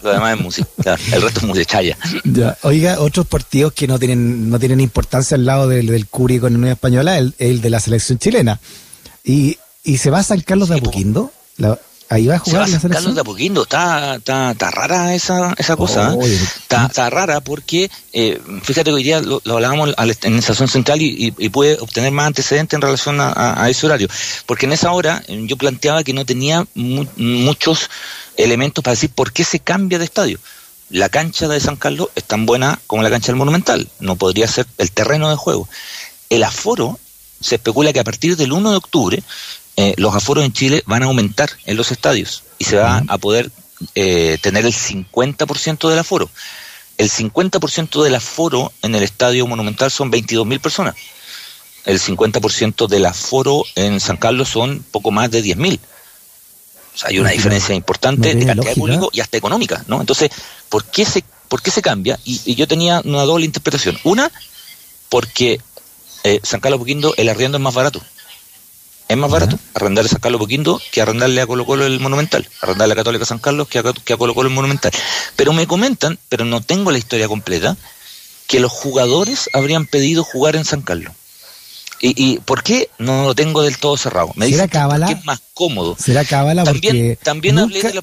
Lo 0.02 0.12
demás 0.12 0.36
es 0.36 0.40
música, 0.44 0.68
claro, 0.82 1.02
el 1.12 1.22
resto 1.22 1.40
es 1.40 1.46
musicalla. 1.46 1.96
Ya. 2.24 2.56
Oiga, 2.62 3.00
otros 3.00 3.26
partidos 3.26 3.72
que 3.72 3.86
no 3.86 3.98
tienen 3.98 4.50
no 4.50 4.58
tienen 4.58 4.80
importancia 4.80 5.34
al 5.36 5.44
lado 5.46 5.68
del, 5.68 5.86
del 5.86 6.06
Curi 6.06 6.38
con 6.38 6.52
la 6.52 6.58
Unión 6.58 6.72
Española, 6.72 7.18
el, 7.18 7.34
el 7.38 7.60
de 7.60 7.70
la 7.70 7.80
selección 7.80 8.18
chilena. 8.18 8.60
Y, 9.24 9.58
y 9.84 9.98
se 9.98 10.10
va 10.10 10.18
a 10.20 10.22
San 10.24 10.40
Carlos 10.40 10.68
de. 10.68 10.76
Apoquindo. 10.76 11.32
La- 11.56 11.78
ahí 12.12 12.26
va 12.26 12.34
a 12.36 12.38
Se 12.38 12.44
jugar 12.44 12.60
va 12.60 12.64
a 12.64 12.68
la 12.68 12.80
selección. 12.80 13.14
de 13.14 13.20
Apoquindo, 13.20 13.62
está, 13.62 14.16
está, 14.16 14.52
está 14.52 14.70
rara 14.70 15.14
esa, 15.14 15.54
esa 15.58 15.76
cosa, 15.76 16.14
¿eh? 16.14 16.34
Está, 16.62 16.86
está 16.86 17.10
rara 17.10 17.40
porque, 17.40 17.90
eh, 18.12 18.40
fíjate 18.62 18.90
que 18.90 18.94
hoy 18.94 19.02
día 19.02 19.20
lo, 19.20 19.40
lo 19.44 19.54
hablábamos 19.54 19.94
en 19.98 20.06
la 20.34 20.38
estación 20.38 20.68
central 20.68 21.00
y, 21.02 21.06
y- 21.28 21.34
y 21.38 21.48
puede 21.48 21.78
obtener 21.80 22.12
más 22.12 22.26
antecedentes 22.26 22.76
en 22.76 22.82
relación 22.82 23.20
a, 23.20 23.28
a- 23.32 23.64
a 23.64 23.70
ese 23.70 23.86
horario, 23.86 24.08
porque 24.46 24.66
en 24.66 24.72
esa 24.72 24.92
hora 24.92 25.22
eh, 25.26 25.42
yo 25.46 25.56
planteaba 25.56 26.04
que 26.04 26.12
no 26.12 26.24
tenía 26.24 26.66
mu- 26.74 27.06
muchos 27.16 27.88
elementos 28.36 28.82
para 28.82 28.92
decir 28.94 29.10
por 29.10 29.32
qué 29.32 29.44
se 29.44 29.60
cambia 29.60 29.98
de 29.98 30.04
estadio. 30.04 30.38
La 30.90 31.08
cancha 31.08 31.48
de 31.48 31.58
San 31.60 31.76
Carlos 31.76 32.08
es 32.14 32.24
tan 32.24 32.44
buena 32.44 32.78
como 32.86 33.02
la 33.02 33.08
cancha 33.10 33.28
del 33.28 33.36
Monumental, 33.36 33.88
no 34.00 34.16
podría 34.16 34.46
ser 34.46 34.66
el 34.78 34.90
terreno 34.92 35.30
de 35.30 35.36
juego. 35.36 35.68
El 36.28 36.44
aforo, 36.44 36.98
se 37.40 37.54
especula 37.56 37.92
que 37.92 38.00
a 38.00 38.04
partir 38.04 38.36
del 38.36 38.52
1 38.52 38.70
de 38.70 38.76
octubre 38.76 39.22
eh, 39.76 39.94
los 39.96 40.14
aforos 40.14 40.44
en 40.44 40.52
Chile 40.52 40.82
van 40.86 41.02
a 41.02 41.06
aumentar 41.06 41.50
en 41.64 41.76
los 41.76 41.90
estadios 41.90 42.44
y 42.58 42.64
se 42.64 42.76
va 42.76 43.02
a 43.08 43.18
poder 43.18 43.50
eh, 43.94 44.38
tener 44.40 44.66
el 44.66 44.72
50% 44.72 45.88
del 45.88 45.98
aforo. 45.98 46.30
El 46.98 47.10
50% 47.10 48.02
del 48.02 48.14
aforo 48.14 48.72
en 48.82 48.94
el 48.94 49.02
estadio 49.02 49.46
monumental 49.46 49.90
son 49.90 50.12
22.000 50.12 50.60
personas. 50.60 50.94
El 51.84 51.98
50% 52.00 52.86
del 52.86 53.06
aforo 53.06 53.64
en 53.74 53.98
San 53.98 54.18
Carlos 54.18 54.48
son 54.50 54.84
poco 54.90 55.10
más 55.10 55.30
de 55.30 55.42
10.000. 55.42 55.78
O 56.94 56.98
sea, 56.98 57.08
hay 57.08 57.18
una 57.18 57.30
No 57.30 57.34
diferencia 57.34 57.70
no 57.70 57.76
importante 57.76 58.34
de 58.34 58.46
cantidad 58.46 58.70
de 58.70 58.76
público 58.76 59.10
y 59.12 59.20
hasta 59.20 59.38
económica, 59.38 59.82
¿no? 59.88 60.00
Entonces, 60.00 60.30
¿por 60.68 60.84
qué 60.84 61.06
se, 61.06 61.24
por 61.48 61.62
qué 61.62 61.70
se 61.70 61.80
cambia? 61.80 62.20
Y, 62.24 62.40
y 62.44 62.54
yo 62.54 62.68
tenía 62.68 63.00
una 63.04 63.22
doble 63.22 63.46
interpretación. 63.46 63.98
Una, 64.04 64.30
porque 65.08 65.60
eh, 66.24 66.40
San 66.42 66.60
Carlos 66.60 66.78
Poquindo 66.78 67.14
el 67.16 67.28
arriendo 67.28 67.58
es 67.58 67.62
más 67.62 67.74
barato. 67.74 68.02
Es 69.12 69.18
más 69.18 69.30
barato 69.30 69.58
arrendarle 69.74 70.08
a 70.08 70.10
San 70.12 70.20
Carlos 70.20 70.38
Poquindo 70.38 70.80
que 70.90 71.02
arrendarle 71.02 71.40
a 71.42 71.46
Colo 71.46 71.66
Colo 71.66 71.84
el 71.86 72.00
Monumental. 72.00 72.48
Arrendarle 72.62 72.92
a 72.94 72.96
Católica 72.96 73.24
San 73.26 73.38
Carlos 73.38 73.68
que 73.68 73.78
a, 73.78 73.82
que 73.82 74.12
a 74.12 74.16
Colo 74.16 74.34
Colo 74.34 74.48
el 74.48 74.54
Monumental. 74.54 74.90
Pero 75.36 75.52
me 75.52 75.66
comentan, 75.66 76.18
pero 76.28 76.44
no 76.44 76.60
tengo 76.62 76.90
la 76.90 76.98
historia 76.98 77.28
completa, 77.28 77.76
que 78.46 78.58
los 78.60 78.72
jugadores 78.72 79.50
habrían 79.52 79.86
pedido 79.86 80.24
jugar 80.24 80.56
en 80.56 80.64
San 80.64 80.82
Carlos. 80.82 81.12
¿Y, 82.00 82.14
y 82.32 82.38
por 82.40 82.62
qué? 82.64 82.90
No 82.98 83.24
lo 83.26 83.34
tengo 83.34 83.62
del 83.62 83.78
todo 83.78 83.96
cerrado. 83.96 84.32
Me 84.34 84.48
¿Será 84.48 84.66
que 84.66 84.72
cábala? 84.72 85.06
porque 85.06 85.20
es 85.20 85.24
más 85.26 85.40
cómodo. 85.54 85.96
Será 86.02 86.24
cábala 86.24 86.64
También, 86.64 87.16
también 87.22 87.54
nunca- 87.54 87.64
hablé 87.78 87.82
de 87.82 87.94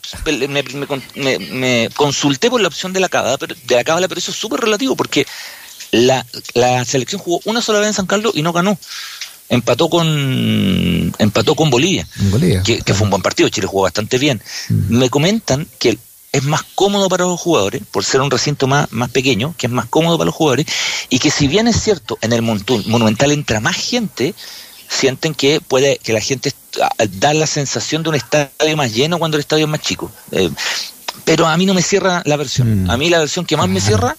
la 0.47 0.47
me, 0.47 0.63
me- 0.63 0.87
con- 0.87 1.03
me- 1.15 1.39
me 1.39 1.89
consulté 1.95 2.49
por 2.49 2.61
la 2.61 2.67
opción 2.69 2.93
de 2.93 2.99
la 3.01 3.09
cábala, 3.09 3.37
pero, 3.37 3.55
de 3.61 3.75
la 3.75 3.83
cábala, 3.83 4.07
pero 4.07 4.19
eso 4.19 4.31
es 4.31 4.37
súper 4.37 4.61
relativo 4.61 4.95
porque 4.95 5.25
la, 5.91 6.25
la 6.53 6.85
selección 6.85 7.19
jugó 7.19 7.41
una 7.45 7.61
sola 7.61 7.79
vez 7.79 7.87
en 7.89 7.93
San 7.95 8.05
Carlos 8.05 8.31
y 8.35 8.41
no 8.41 8.53
ganó. 8.53 8.77
Empató 9.49 9.89
con 9.89 11.13
empató 11.17 11.55
con 11.55 11.69
Bolivia, 11.69 12.07
en 12.19 12.31
Bolivia. 12.31 12.63
que, 12.63 12.81
que 12.81 12.93
fue 12.93 13.05
un 13.05 13.09
buen 13.09 13.23
partido, 13.23 13.49
Chile 13.49 13.67
jugó 13.67 13.83
bastante 13.83 14.17
bien. 14.17 14.41
Mm. 14.69 14.97
Me 14.97 15.09
comentan 15.09 15.67
que 15.79 15.97
es 16.31 16.43
más 16.43 16.61
cómodo 16.75 17.09
para 17.09 17.25
los 17.25 17.39
jugadores, 17.39 17.81
por 17.91 18.05
ser 18.05 18.21
un 18.21 18.29
recinto 18.29 18.67
más, 18.67 18.91
más 18.91 19.09
pequeño, 19.09 19.55
que 19.57 19.67
es 19.67 19.73
más 19.73 19.87
cómodo 19.87 20.17
para 20.17 20.27
los 20.27 20.35
jugadores, 20.35 20.67
y 21.09 21.19
que 21.19 21.31
si 21.31 21.47
bien 21.47 21.67
es 21.67 21.81
cierto, 21.81 22.17
en 22.21 22.33
el 22.33 22.41
Monumental 22.41 23.31
entra 23.31 23.59
más 23.59 23.75
gente, 23.75 24.35
sienten 24.87 25.33
que 25.33 25.61
puede 25.61 25.97
que 25.97 26.13
la 26.13 26.21
gente 26.21 26.51
da 27.13 27.33
la 27.33 27.47
sensación 27.47 28.03
de 28.03 28.09
un 28.09 28.15
estadio 28.15 28.77
más 28.77 28.93
lleno 28.93 29.17
cuando 29.17 29.37
el 29.37 29.41
estadio 29.41 29.65
es 29.65 29.71
más 29.71 29.81
chico. 29.81 30.11
Eh, 30.31 30.49
pero 31.25 31.47
a 31.47 31.57
mí 31.57 31.65
no 31.65 31.73
me 31.73 31.81
cierra 31.81 32.21
la 32.25 32.37
versión. 32.37 32.85
Mm. 32.85 32.91
A 32.91 32.97
mí 32.97 33.09
la 33.09 33.19
versión 33.19 33.45
que 33.45 33.57
más 33.57 33.67
me 33.67 33.81
cierra, 33.81 34.15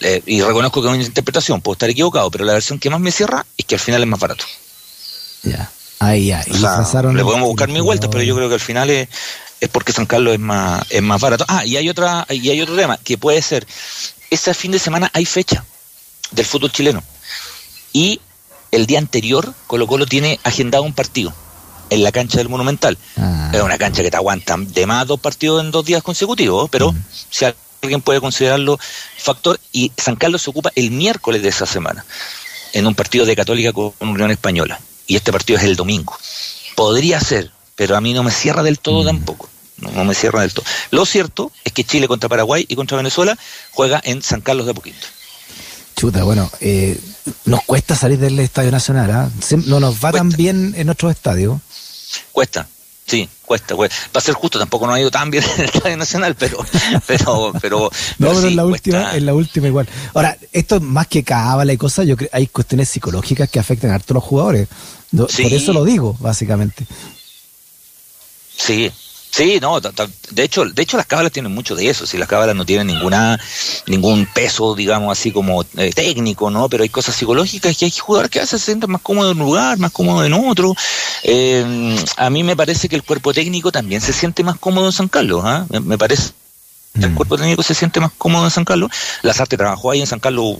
eh, 0.00 0.22
y 0.26 0.42
reconozco 0.42 0.80
que 0.80 0.88
es 0.88 0.94
una 0.94 1.04
interpretación, 1.04 1.60
puedo 1.60 1.74
estar 1.74 1.90
equivocado, 1.90 2.30
pero 2.30 2.44
la 2.44 2.54
versión 2.54 2.78
que 2.78 2.90
más 2.90 3.00
me 3.00 3.12
cierra 3.12 3.44
es 3.56 3.64
que 3.64 3.74
al 3.74 3.80
final 3.80 4.02
es 4.02 4.08
más 4.08 4.20
barato. 4.20 4.44
Ya, 5.42 5.70
ahí 5.98 6.26
ya. 6.26 6.44
le 6.46 7.24
podemos 7.24 7.48
buscar 7.48 7.68
mil 7.68 7.82
vueltas, 7.82 8.08
pero 8.10 8.22
yo 8.22 8.34
creo 8.36 8.48
que 8.48 8.54
al 8.54 8.60
final 8.60 8.90
es, 8.90 9.08
es 9.60 9.68
porque 9.68 9.92
San 9.92 10.06
Carlos 10.06 10.34
es 10.34 10.40
más, 10.40 10.84
es 10.90 11.02
más 11.02 11.20
barato. 11.20 11.44
Ah, 11.48 11.64
y 11.64 11.76
hay 11.76 11.88
otra, 11.88 12.26
y 12.30 12.48
hay 12.50 12.60
otro 12.60 12.76
tema, 12.76 12.96
que 12.98 13.18
puede 13.18 13.40
ser, 13.42 13.66
ese 14.30 14.54
fin 14.54 14.72
de 14.72 14.78
semana 14.78 15.10
hay 15.12 15.24
fecha 15.24 15.64
del 16.30 16.46
fútbol 16.46 16.72
chileno. 16.72 17.02
Y 17.92 18.20
el 18.70 18.86
día 18.86 18.98
anterior 18.98 19.52
Colo 19.66 19.86
Colo 19.86 20.06
tiene 20.06 20.38
agendado 20.44 20.84
un 20.84 20.92
partido 20.92 21.32
en 21.90 22.02
la 22.04 22.12
cancha 22.12 22.38
del 22.38 22.48
Monumental. 22.48 22.96
Ah. 23.16 23.50
Es 23.52 23.60
una 23.60 23.78
cancha 23.78 24.02
que 24.02 24.10
te 24.10 24.16
aguanta 24.16 24.56
de 24.58 24.86
más 24.86 25.06
dos 25.06 25.20
partidos 25.20 25.62
en 25.62 25.70
dos 25.70 25.84
días 25.84 26.02
consecutivos, 26.02 26.70
pero 26.70 26.92
mm. 26.92 27.04
si 27.30 27.44
alguien 27.82 28.02
puede 28.02 28.20
considerarlo 28.20 28.78
factor, 29.16 29.58
y 29.72 29.92
San 29.96 30.16
Carlos 30.16 30.42
se 30.42 30.50
ocupa 30.50 30.70
el 30.74 30.90
miércoles 30.90 31.42
de 31.42 31.48
esa 31.48 31.66
semana, 31.66 32.04
en 32.72 32.86
un 32.86 32.94
partido 32.94 33.24
de 33.24 33.36
Católica 33.36 33.72
con 33.72 33.94
Unión 34.00 34.30
Española, 34.30 34.80
y 35.06 35.16
este 35.16 35.32
partido 35.32 35.58
es 35.58 35.64
el 35.64 35.76
domingo. 35.76 36.16
Podría 36.76 37.20
ser, 37.20 37.50
pero 37.74 37.96
a 37.96 38.00
mí 38.00 38.12
no 38.12 38.22
me 38.22 38.30
cierra 38.30 38.62
del 38.62 38.78
todo 38.78 39.02
mm. 39.02 39.06
tampoco. 39.06 39.48
No, 39.78 40.04
me 40.04 40.14
cierra 40.14 40.42
del 40.42 40.52
todo. 40.52 40.66
Lo 40.90 41.06
cierto 41.06 41.50
es 41.64 41.72
que 41.72 41.84
Chile 41.84 42.06
contra 42.06 42.28
Paraguay 42.28 42.66
y 42.68 42.76
contra 42.76 42.98
Venezuela 42.98 43.38
juega 43.70 43.98
en 44.04 44.22
San 44.22 44.42
Carlos 44.42 44.66
de 44.66 44.72
Apoquindo. 44.72 45.00
Chuta, 45.96 46.22
bueno, 46.22 46.50
eh, 46.60 47.00
nos 47.46 47.62
cuesta 47.64 47.96
salir 47.96 48.18
del 48.18 48.38
Estadio 48.40 48.70
Nacional, 48.70 49.10
¿ah? 49.10 49.30
No 49.64 49.80
nos 49.80 50.04
va 50.04 50.12
tan 50.12 50.28
bien 50.28 50.74
en 50.76 50.90
otros 50.90 51.12
estadios. 51.12 51.60
Cuesta, 52.30 52.68
Sí, 53.10 53.28
cuesta, 53.50 53.74
cuesta. 53.74 53.96
Para 54.12 54.24
ser 54.24 54.34
justo, 54.34 54.60
tampoco 54.60 54.86
no 54.86 54.94
ha 54.94 55.00
ido 55.00 55.10
tan 55.10 55.28
bien 55.28 55.42
en 55.56 55.62
el 55.62 55.64
Estadio 55.66 55.96
Nacional, 55.96 56.36
pero, 56.36 56.64
pero, 57.04 57.52
pero. 57.60 57.90
no, 58.18 58.28
pero, 58.28 58.46
en 58.46 58.54
la 58.54 58.64
última, 58.64 59.16
en 59.16 59.26
la 59.26 59.34
última 59.34 59.66
igual. 59.66 59.88
Ahora, 60.14 60.38
esto 60.52 60.80
más 60.80 61.08
que 61.08 61.24
cábala 61.24 61.72
y 61.72 61.76
cosas, 61.76 62.06
yo 62.06 62.16
creo 62.16 62.30
hay 62.32 62.46
cuestiones 62.46 62.88
psicológicas 62.88 63.50
que 63.50 63.58
afectan 63.58 63.90
a 63.90 63.98
todos 63.98 64.22
los 64.22 64.24
jugadores. 64.24 64.68
Por 65.16 65.52
eso 65.52 65.72
lo 65.72 65.84
digo, 65.84 66.16
básicamente. 66.20 66.86
Sí, 68.56 68.92
Sí, 69.30 69.58
no, 69.60 69.80
de 69.80 70.42
hecho, 70.42 70.64
de 70.64 70.82
hecho 70.82 70.96
las 70.96 71.06
cábalas 71.06 71.30
tienen 71.30 71.54
mucho 71.54 71.76
de 71.76 71.88
eso, 71.88 72.04
si 72.04 72.18
las 72.18 72.28
cábalas 72.28 72.56
no 72.56 72.66
tienen 72.66 72.88
ninguna 72.88 73.38
ningún 73.86 74.26
peso, 74.26 74.74
digamos 74.74 75.16
así 75.16 75.30
como 75.30 75.64
eh, 75.76 75.92
técnico, 75.94 76.50
¿no? 76.50 76.68
Pero 76.68 76.82
hay 76.82 76.88
cosas 76.88 77.14
psicológicas 77.14 77.76
que 77.76 77.84
hay 77.84 77.92
jugadores 77.92 78.30
que 78.30 78.44
se 78.44 78.58
sienten 78.58 78.90
más 78.90 79.02
cómodos 79.02 79.32
en 79.32 79.40
un 79.40 79.46
lugar, 79.46 79.78
más 79.78 79.92
cómodos 79.92 80.26
en 80.26 80.34
otro. 80.34 80.74
Eh, 81.22 81.96
a 82.16 82.28
mí 82.28 82.42
me 82.42 82.56
parece 82.56 82.88
que 82.88 82.96
el 82.96 83.04
cuerpo 83.04 83.32
técnico 83.32 83.70
también 83.70 84.00
se 84.00 84.12
siente 84.12 84.42
más 84.42 84.58
cómodo 84.58 84.86
en 84.86 84.92
San 84.92 85.08
Carlos, 85.08 85.42
¿ah? 85.44 85.64
me 85.80 85.96
parece 85.96 86.32
el 86.94 87.10
mm. 87.10 87.14
cuerpo 87.14 87.36
técnico 87.36 87.62
se 87.62 87.74
siente 87.74 88.00
más 88.00 88.10
cómodo 88.18 88.44
en 88.44 88.50
San 88.50 88.64
Carlos. 88.64 88.90
Lazarte 89.22 89.56
trabajó 89.56 89.90
ahí 89.90 90.00
en 90.00 90.06
San 90.06 90.18
Carlos 90.18 90.56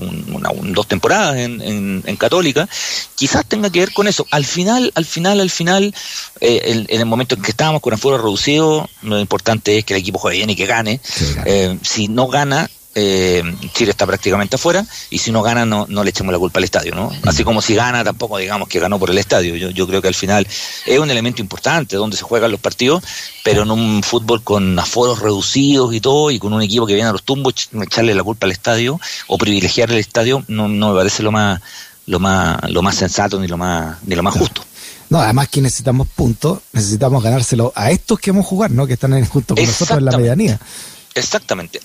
dos 0.62 0.86
temporadas 0.86 1.36
en, 1.36 2.16
Católica. 2.18 2.68
Quizás 3.14 3.46
tenga 3.46 3.70
que 3.70 3.80
ver 3.80 3.92
con 3.92 4.06
eso. 4.06 4.26
Al 4.30 4.44
final, 4.44 4.92
al 4.94 5.04
final, 5.04 5.40
al 5.40 5.50
final, 5.50 5.94
eh, 6.40 6.86
en, 6.88 7.00
el 7.00 7.06
momento 7.06 7.34
en 7.34 7.42
que 7.42 7.50
estábamos 7.50 7.80
con 7.80 7.94
aforo 7.94 8.18
reducido, 8.18 8.88
lo 9.02 9.18
importante 9.18 9.78
es 9.78 9.84
que 9.84 9.94
el 9.94 10.00
equipo 10.00 10.18
juegue 10.18 10.38
bien 10.38 10.50
y 10.50 10.56
que 10.56 10.66
gane. 10.66 11.00
Eh, 11.46 11.78
si 11.82 12.08
no 12.08 12.28
gana, 12.28 12.68
eh, 12.94 13.42
Chile 13.72 13.92
está 13.92 14.06
prácticamente 14.06 14.56
afuera 14.56 14.84
y 15.10 15.18
si 15.18 15.30
no 15.30 15.42
gana 15.42 15.64
no, 15.64 15.86
no 15.88 16.02
le 16.02 16.10
echemos 16.10 16.32
la 16.32 16.38
culpa 16.38 16.58
al 16.58 16.64
estadio, 16.64 16.94
¿no? 16.94 17.12
Así 17.24 17.44
como 17.44 17.62
si 17.62 17.74
gana 17.74 18.02
tampoco 18.02 18.38
digamos 18.38 18.68
que 18.68 18.80
ganó 18.80 18.98
por 18.98 19.10
el 19.10 19.18
estadio. 19.18 19.56
Yo, 19.56 19.70
yo 19.70 19.86
creo 19.86 20.02
que 20.02 20.08
al 20.08 20.14
final 20.14 20.46
es 20.86 20.98
un 20.98 21.10
elemento 21.10 21.40
importante 21.40 21.96
donde 21.96 22.16
se 22.16 22.24
juegan 22.24 22.50
los 22.50 22.60
partidos, 22.60 23.02
pero 23.44 23.62
en 23.62 23.70
un 23.70 24.02
fútbol 24.02 24.42
con 24.42 24.78
aforos 24.78 25.20
reducidos 25.20 25.94
y 25.94 26.00
todo 26.00 26.30
y 26.30 26.38
con 26.38 26.52
un 26.52 26.62
equipo 26.62 26.86
que 26.86 26.94
viene 26.94 27.08
a 27.08 27.12
los 27.12 27.22
tumbos 27.22 27.68
echarle 27.72 28.14
la 28.14 28.24
culpa 28.24 28.46
al 28.46 28.52
estadio 28.52 29.00
o 29.28 29.38
privilegiar 29.38 29.90
el 29.90 29.98
estadio 29.98 30.44
no, 30.48 30.68
no 30.68 30.90
me 30.90 30.96
parece 30.96 31.22
lo 31.22 31.30
más 31.30 31.60
lo 32.06 32.18
más 32.18 32.58
lo 32.70 32.82
más 32.82 32.96
sensato 32.96 33.38
ni 33.38 33.46
lo 33.46 33.56
más 33.56 33.98
ni 34.04 34.16
lo 34.16 34.22
más 34.22 34.34
justo. 34.34 34.64
No, 35.10 35.20
además 35.20 35.48
que 35.48 35.60
necesitamos 35.60 36.06
puntos, 36.08 36.60
necesitamos 36.72 37.22
ganárselo 37.22 37.72
a 37.74 37.90
estos 37.90 38.18
que 38.20 38.30
vamos 38.30 38.46
a 38.46 38.48
jugar, 38.48 38.70
¿no? 38.70 38.86
Que 38.86 38.92
están 38.92 39.24
junto 39.26 39.56
con 39.56 39.64
nosotros 39.64 39.98
en 39.98 40.04
la 40.04 40.16
medianía. 40.16 40.60
Exactamente. 41.14 41.80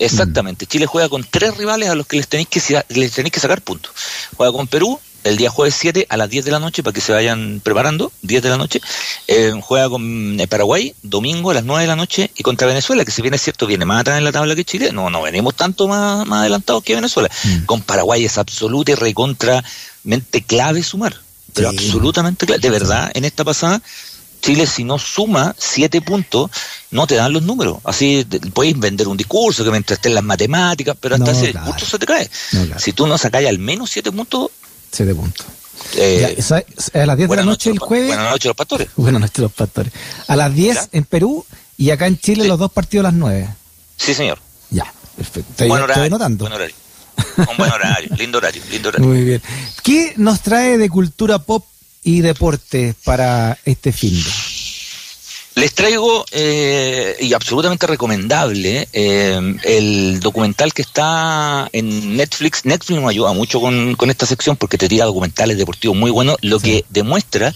Exactamente. 0.00 0.66
Chile 0.66 0.86
juega 0.86 1.08
con 1.08 1.24
tres 1.24 1.56
rivales 1.56 1.88
a 1.88 1.94
los 1.94 2.06
que 2.06 2.16
les 2.16 2.26
tenéis 2.26 2.48
que, 2.48 2.84
les 2.88 3.12
tenéis 3.12 3.32
que 3.32 3.40
sacar 3.40 3.60
puntos. 3.62 3.92
Juega 4.36 4.52
con 4.52 4.66
Perú 4.66 4.98
el 5.24 5.36
día 5.36 5.50
jueves 5.50 5.74
7 5.78 6.06
a 6.08 6.16
las 6.16 6.30
10 6.30 6.46
de 6.46 6.50
la 6.50 6.58
noche 6.58 6.82
para 6.82 6.94
que 6.94 7.00
se 7.00 7.12
vayan 7.12 7.60
preparando, 7.62 8.10
10 8.22 8.42
de 8.42 8.48
la 8.48 8.56
noche. 8.56 8.80
Eh, 9.28 9.52
juega 9.62 9.90
con 9.90 10.40
eh, 10.40 10.46
Paraguay 10.46 10.94
domingo 11.02 11.50
a 11.50 11.54
las 11.54 11.64
9 11.64 11.82
de 11.82 11.88
la 11.88 11.96
noche 11.96 12.30
y 12.36 12.42
contra 12.42 12.66
Venezuela, 12.66 13.04
que 13.04 13.10
si 13.10 13.20
bien 13.20 13.34
es 13.34 13.42
cierto 13.42 13.66
viene 13.66 13.84
más 13.84 14.00
atrás 14.00 14.18
en 14.18 14.24
la 14.24 14.32
tabla 14.32 14.56
que 14.56 14.64
Chile, 14.64 14.90
no, 14.92 15.10
no 15.10 15.22
venimos 15.22 15.54
tanto 15.54 15.86
más, 15.88 16.26
más 16.26 16.40
adelantados 16.40 16.82
que 16.82 16.94
Venezuela. 16.94 17.28
Mm. 17.44 17.64
Con 17.66 17.82
Paraguay 17.82 18.24
es 18.24 18.38
absoluta 18.38 18.92
y 18.92 18.94
recontramente 18.94 20.42
clave 20.46 20.82
sumar. 20.82 21.14
Pero 21.52 21.68
absolutamente 21.68 22.46
clave. 22.46 22.60
De 22.60 22.70
verdad, 22.70 23.10
en 23.12 23.24
esta 23.24 23.44
pasada 23.44 23.82
Chile 24.40 24.66
si 24.66 24.84
no 24.84 24.98
suma 24.98 25.54
siete 25.58 26.00
puntos, 26.00 26.50
no 26.90 27.06
te 27.06 27.16
dan 27.16 27.32
los 27.32 27.42
números. 27.42 27.78
Así 27.84 28.26
puedes 28.52 28.78
vender 28.78 29.08
un 29.08 29.16
discurso 29.16 29.64
que 29.64 29.70
mientras 29.70 29.98
estés 29.98 30.10
en 30.10 30.14
las 30.14 30.24
matemáticas, 30.24 30.96
pero 30.98 31.16
hasta 31.16 31.30
ese 31.30 31.52
punto 31.52 31.84
se 31.84 31.98
te 31.98 32.06
cae. 32.06 32.30
Si 32.78 32.92
tú 32.92 33.06
no 33.06 33.18
sacas 33.18 33.44
al 33.44 33.58
menos 33.58 33.90
siete 33.90 34.10
puntos... 34.10 34.50
Siete 34.90 35.14
puntos. 35.14 35.46
Eh, 35.94 36.38
a 36.94 37.06
las 37.06 37.16
10 37.16 37.30
de 37.30 37.36
la 37.36 37.42
noche 37.42 37.70
el 37.70 37.78
jueves. 37.78 38.08
Buenas 38.08 38.30
noches 38.30 38.46
los 38.46 38.56
pastores. 38.56 38.88
Buenas 38.96 39.20
noches 39.20 39.38
los 39.38 39.52
pastores. 39.52 39.92
A 40.28 40.36
las 40.36 40.54
10 40.54 40.90
en 40.92 41.04
Perú 41.04 41.44
y 41.76 41.90
acá 41.90 42.06
en 42.06 42.18
Chile 42.18 42.46
los 42.46 42.58
dos 42.58 42.70
partidos 42.70 43.06
a 43.06 43.08
las 43.08 43.14
9. 43.14 43.48
Sí, 43.96 44.14
señor. 44.14 44.38
Ya, 44.70 44.92
perfecto. 45.16 45.66
Buen 45.66 45.82
horario, 45.82 46.18
Buen 46.18 46.52
horario. 46.52 46.74
Un 47.36 47.56
buen 47.56 47.70
horario, 47.70 48.10
lindo 48.16 48.38
horario, 48.38 48.62
lindo 48.70 48.88
horario. 48.90 49.06
Muy 49.06 49.24
bien. 49.24 49.42
¿Qué 49.82 50.14
nos 50.16 50.40
trae 50.40 50.78
de 50.78 50.88
cultura 50.88 51.38
pop 51.38 51.64
y 52.02 52.20
deporte 52.20 52.94
para 53.04 53.58
este 53.64 53.92
fin? 53.92 54.22
Les 55.56 55.74
traigo, 55.74 56.24
eh, 56.30 57.16
y 57.20 57.34
absolutamente 57.34 57.86
recomendable, 57.86 58.88
eh, 58.92 59.56
el 59.64 60.20
documental 60.20 60.72
que 60.72 60.82
está 60.82 61.68
en 61.72 62.16
Netflix. 62.16 62.64
Netflix 62.64 63.00
nos 63.00 63.10
ayuda 63.10 63.32
mucho 63.32 63.60
con, 63.60 63.96
esta 64.08 64.26
sección 64.26 64.56
porque 64.56 64.78
te 64.78 64.88
tira 64.88 65.06
documentales 65.06 65.58
deportivos 65.58 65.96
muy 65.96 66.12
buenos, 66.12 66.36
lo 66.40 66.60
que 66.60 66.84
demuestra 66.88 67.52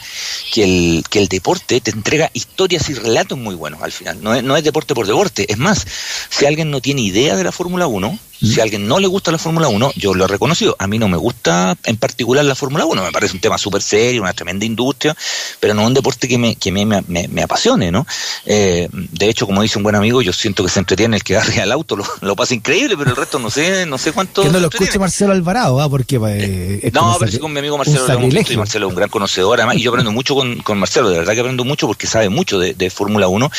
que 0.53 0.65
el, 0.65 1.05
que 1.09 1.21
el 1.21 1.29
deporte 1.29 1.81
te 1.81 1.93
entrega 1.93 2.31
historias 2.35 2.91
y 2.91 2.95
relatos 2.95 3.39
muy 3.39 3.55
buenos 3.55 3.81
al 3.81 3.93
final. 3.93 4.21
No 4.21 4.35
es, 4.35 4.43
no 4.43 4.57
es 4.57 4.65
deporte 4.65 4.95
por 4.95 5.07
deporte. 5.07 5.51
Es 5.51 5.59
más, 5.59 5.87
si 6.31 6.47
alguien 6.47 6.71
no 6.71 6.81
tiene 6.81 7.01
idea 7.01 7.37
de 7.37 7.45
la 7.45 7.53
Fórmula 7.53 7.87
1, 7.87 8.19
si 8.41 8.61
a 8.61 8.63
alguien 8.63 8.87
no 8.87 8.99
le 8.99 9.07
gusta 9.07 9.31
la 9.31 9.39
Fórmula 9.39 9.69
1, 9.69 9.93
yo 9.97 10.15
lo 10.15 10.25
he 10.25 10.29
reconocido. 10.29 10.77
A 10.79 10.87
mí 10.87 10.99
no 10.99 11.09
me 11.09 11.17
gusta 11.17 11.77
en 11.85 11.97
particular 11.97 12.45
la 12.45 12.55
Fórmula 12.55 12.85
1. 12.85 13.03
Me 13.03 13.13
parece 13.13 13.35
un 13.35 13.41
tema 13.41 13.59
súper 13.59 13.83
serio, 13.83 14.23
una 14.23 14.33
tremenda 14.33 14.65
industria, 14.65 15.17
pero 15.61 15.75
no 15.75 15.83
es 15.83 15.89
un 15.89 15.95
deporte 15.95 16.29
que 16.29 16.39
me, 16.39 16.57
que 16.57 16.73
me, 16.73 16.85
me, 16.87 17.43
apasione, 17.43 17.91
¿no? 17.91 18.07
Eh, 18.47 18.89
de 18.93 19.29
hecho, 19.29 19.47
como 19.47 19.63
dice 19.63 19.79
un 19.79 19.85
buen 19.85 19.97
amigo, 19.97 20.23
yo 20.23 20.33
siento 20.33 20.65
que 20.65 20.71
se 20.71 20.79
entretiene 20.79 21.17
el 21.17 21.23
que 21.23 21.37
arriba 21.37 21.63
al 21.63 21.73
auto, 21.73 21.97
lo, 22.21 22.37
pasa 22.37 22.55
increíble, 22.55 22.97
pero 22.97 23.11
el 23.11 23.17
resto 23.17 23.39
no 23.39 23.51
sé, 23.51 23.87
no 23.87 23.99
sé 23.99 24.13
cuánto. 24.13 24.43
Que 24.43 24.51
no 24.51 24.61
lo 24.61 24.69
escuche 24.69 24.99
Marcelo 24.99 25.33
Alvarado, 25.33 25.81
¿ah? 25.81 25.89
Porque. 25.89 26.17
Eh, 26.17 26.91
no, 26.93 27.17
pero 27.19 27.31
sí 27.31 27.39
con 27.39 27.53
mi 27.53 27.59
amigo 27.59 27.79
Marcelo 27.79 28.07
y 28.29 28.57
Marcelo 28.57 28.87
es 28.87 28.91
un 28.91 28.97
gran 28.97 29.09
conocedor, 29.09 29.59
además, 29.61 29.77
y 29.77 29.83
yo 29.83 29.91
aprendo 29.91 30.13
mucho 30.13 30.35
con, 30.35 30.59
con 30.61 30.79
Marcelo, 30.79 31.11
de 31.11 31.19
verdad 31.19 31.35
que 31.35 31.41
aprendo 31.41 31.65
mucho 31.65 31.87
porque 31.87 32.07
sabe 32.07 32.29
mucho 32.29 32.59
de, 32.59 32.75
de 32.75 32.91
Fórmula 32.91 33.29
1, 33.29 33.51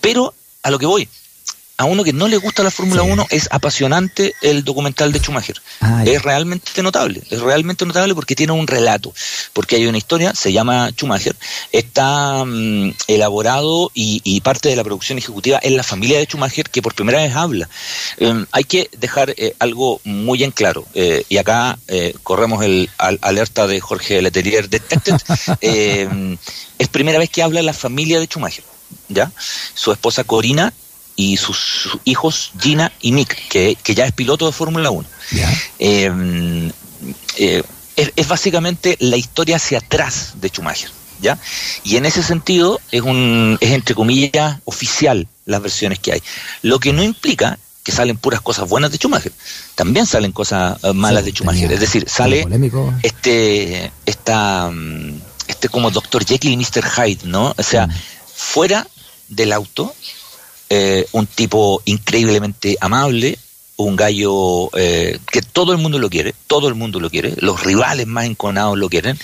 pero 0.00 0.34
a 0.62 0.70
lo 0.70 0.78
que 0.78 0.86
voy, 0.86 1.08
a 1.78 1.84
uno 1.84 2.04
que 2.04 2.12
no 2.12 2.26
le 2.28 2.38
gusta 2.38 2.62
la 2.62 2.70
Fórmula 2.70 3.02
1 3.02 3.26
es 3.30 3.48
apasionante 3.50 4.34
el 4.40 4.64
documental 4.64 5.12
de 5.12 5.18
Schumacher. 5.18 5.60
Ah, 5.80 6.04
es 6.06 6.22
realmente 6.22 6.82
notable, 6.82 7.22
es 7.30 7.40
realmente 7.40 7.84
notable 7.84 8.14
porque 8.14 8.34
tiene 8.34 8.52
un 8.52 8.66
relato, 8.66 9.12
porque 9.52 9.76
hay 9.76 9.86
una 9.86 9.98
historia, 9.98 10.34
se 10.34 10.52
llama 10.52 10.90
Schumacher, 10.90 11.36
está 11.72 12.44
mm, 12.44 12.92
elaborado 13.08 13.90
y, 13.94 14.40
parte 14.46 14.68
de 14.68 14.76
la 14.76 14.84
producción 14.84 15.18
ejecutiva 15.18 15.58
es 15.58 15.72
la 15.72 15.82
familia 15.82 16.18
de 16.18 16.26
Schumacher 16.26 16.70
que 16.70 16.80
por 16.80 16.94
primera 16.94 17.20
vez 17.20 17.34
habla. 17.34 17.68
Em, 18.16 18.46
hay 18.52 18.64
que 18.64 18.88
dejar 18.96 19.34
eh, 19.36 19.56
algo 19.58 20.00
muy 20.04 20.44
en 20.44 20.52
claro, 20.52 20.86
eh, 20.94 21.24
y 21.28 21.38
acá 21.38 21.78
eh, 21.88 22.14
corremos 22.22 22.62
el 22.64 22.88
alerta 22.98 23.66
de 23.66 23.80
Jorge 23.80 24.22
Letelier 24.22 24.68
Detected, 24.68 25.16
em, 25.60 26.38
es 26.78 26.88
primera 26.88 27.18
vez 27.18 27.28
que 27.28 27.42
habla 27.42 27.60
la 27.62 27.72
familia 27.72 28.20
de 28.20 28.26
Schumacher. 28.26 28.64
¿Ya? 29.08 29.32
Su 29.74 29.90
esposa 29.90 30.22
Corina 30.22 30.72
y 31.16 31.38
sus, 31.38 31.98
hijos 32.04 32.52
Gina 32.60 32.92
y 33.00 33.12
Nick, 33.12 33.48
que, 33.48 33.76
ya 33.94 34.04
es 34.04 34.12
piloto 34.12 34.46
de 34.46 34.52
Fórmula 34.52 34.90
1. 34.90 35.08
Eh, 35.78 36.70
eh, 37.38 37.62
es, 37.96 38.28
básicamente 38.28 38.96
la 39.00 39.16
historia 39.16 39.56
hacia 39.56 39.78
atrás 39.78 40.34
de 40.36 40.48
Schumacher. 40.48 40.90
¿ya? 41.20 41.38
Y 41.82 41.96
en 41.96 42.06
ese 42.06 42.22
sentido 42.22 42.80
es, 42.92 43.00
un, 43.00 43.56
es 43.60 43.70
entre 43.72 43.94
comillas 43.94 44.58
oficial 44.64 45.26
las 45.46 45.62
versiones 45.62 45.98
que 45.98 46.12
hay. 46.12 46.22
Lo 46.62 46.78
que 46.78 46.92
no 46.92 47.02
implica 47.02 47.58
que 47.82 47.92
salen 47.92 48.16
puras 48.16 48.40
cosas 48.40 48.68
buenas 48.68 48.90
de 48.90 48.98
Schumacher. 48.98 49.32
También 49.76 50.06
salen 50.06 50.32
cosas 50.32 50.76
eh, 50.82 50.92
malas 50.92 51.24
de 51.24 51.30
Schumacher. 51.30 51.72
Es 51.72 51.80
decir, 51.80 52.08
sale 52.08 52.44
este, 53.02 53.92
esta, 54.04 54.70
este 55.46 55.68
como 55.68 55.90
Dr. 55.90 56.26
Jekyll 56.26 56.52
y 56.52 56.56
Mr. 56.56 56.84
Hyde, 56.84 57.26
¿no? 57.28 57.54
O 57.56 57.62
sea, 57.62 57.86
mm. 57.86 57.92
fuera 58.34 58.86
del 59.28 59.52
auto, 59.52 59.94
eh, 60.70 61.06
un 61.12 61.26
tipo 61.26 61.82
increíblemente 61.84 62.76
amable, 62.80 63.38
un 63.76 63.94
gallo 63.94 64.70
eh, 64.76 65.18
que 65.30 65.42
todo 65.42 65.72
el 65.72 65.78
mundo 65.78 65.98
lo 65.98 66.08
quiere, 66.08 66.34
todo 66.46 66.68
el 66.68 66.74
mundo 66.74 66.98
lo 66.98 67.10
quiere, 67.10 67.34
los 67.38 67.62
rivales 67.62 68.06
más 68.06 68.24
enconados 68.24 68.78
lo 68.78 68.88
quieren, 68.88 69.18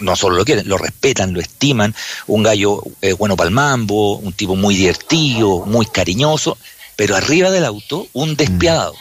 no 0.00 0.16
solo 0.16 0.36
lo 0.36 0.44
quieren, 0.44 0.68
lo 0.68 0.76
respetan, 0.76 1.32
lo 1.32 1.40
estiman, 1.40 1.94
un 2.26 2.42
gallo 2.42 2.82
bueno 3.18 3.36
para 3.36 3.48
el 3.48 3.54
mambo, 3.54 4.18
un 4.18 4.32
tipo 4.34 4.54
muy 4.54 4.74
divertido, 4.76 5.64
muy 5.64 5.86
cariñoso, 5.86 6.58
pero 6.94 7.16
arriba 7.16 7.50
del 7.50 7.64
auto 7.64 8.06
un 8.12 8.36
despiadado. 8.36 8.94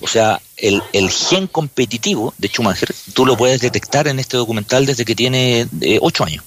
O 0.00 0.08
sea, 0.08 0.40
el, 0.56 0.82
el, 0.92 1.10
gen 1.10 1.46
competitivo 1.46 2.32
de 2.38 2.48
Schumacher, 2.48 2.94
tú 3.12 3.26
lo 3.26 3.36
puedes 3.36 3.60
detectar 3.60 4.08
en 4.08 4.18
este 4.18 4.36
documental 4.36 4.86
desde 4.86 5.04
que 5.04 5.14
tiene 5.14 5.66
eh, 5.80 5.98
ocho 6.00 6.24
años. 6.24 6.44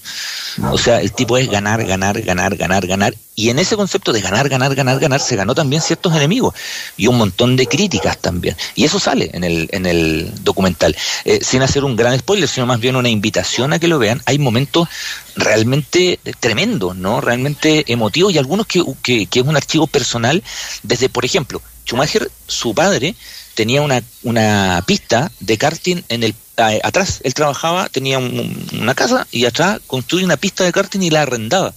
O 0.72 0.78
sea, 0.78 1.00
el 1.00 1.12
tipo 1.12 1.38
es 1.38 1.50
ganar, 1.50 1.86
ganar, 1.86 2.22
ganar, 2.22 2.56
ganar, 2.56 2.88
ganar. 2.88 3.14
Y 3.36 3.50
en 3.50 3.60
ese 3.60 3.76
concepto 3.76 4.12
de 4.12 4.22
ganar, 4.22 4.50
ganar, 4.50 4.74
ganar, 4.76 5.00
ganar, 5.00 5.20
se 5.22 5.36
ganó 5.36 5.56
también 5.56 5.82
ciertos 5.82 6.14
enemigos 6.16 6.56
y 6.98 7.08
un 7.08 7.18
montón 7.18 7.56
de 7.56 7.68
críticas 7.68 8.18
también. 8.18 8.58
Y 8.76 8.84
eso 8.84 9.00
sale 9.00 9.30
en 9.34 9.44
el, 9.44 9.70
en 9.72 9.86
el 9.86 10.32
documental. 10.44 10.96
Eh, 11.24 11.40
sin 11.42 11.62
hacer 11.62 11.84
un 11.84 11.96
gran 11.96 12.18
spoiler, 12.18 12.50
sino 12.50 12.66
más 12.66 12.80
bien 12.80 12.96
una 12.96 13.10
invitación 13.10 13.74
a 13.74 13.80
que 13.80 13.88
lo 13.88 14.00
vean. 14.00 14.22
Hay 14.26 14.40
momentos 14.40 14.90
realmente 15.36 16.20
tremendos, 16.40 16.96
¿no? 16.96 17.22
Realmente 17.22 17.86
emotivos 17.88 18.34
y 18.34 18.38
algunos 18.38 18.66
que, 18.66 18.84
que, 19.04 19.28
que 19.28 19.40
es 19.40 19.46
un 19.46 19.56
archivo 19.56 19.88
personal 19.88 20.44
desde, 20.84 21.10
por 21.10 21.24
ejemplo, 21.24 21.62
Schumacher, 21.90 22.30
su 22.46 22.76
padre, 22.76 23.16
tenía 23.56 23.82
una, 23.82 24.04
una 24.22 24.84
pista 24.86 25.32
de 25.40 25.58
karting 25.58 26.04
en 26.10 26.22
el 26.22 26.36
atrás. 26.84 27.22
Él 27.24 27.34
trabajaba, 27.34 27.90
tenía 27.90 28.20
una 28.20 28.94
casa 28.94 29.26
y 29.32 29.46
atrás 29.46 29.80
construye 29.88 30.24
una 30.24 30.38
pista 30.38 30.64
de 30.64 30.72
karting 30.72 31.02
y 31.02 31.10
la 31.10 31.24
arrendaba. 31.24 31.74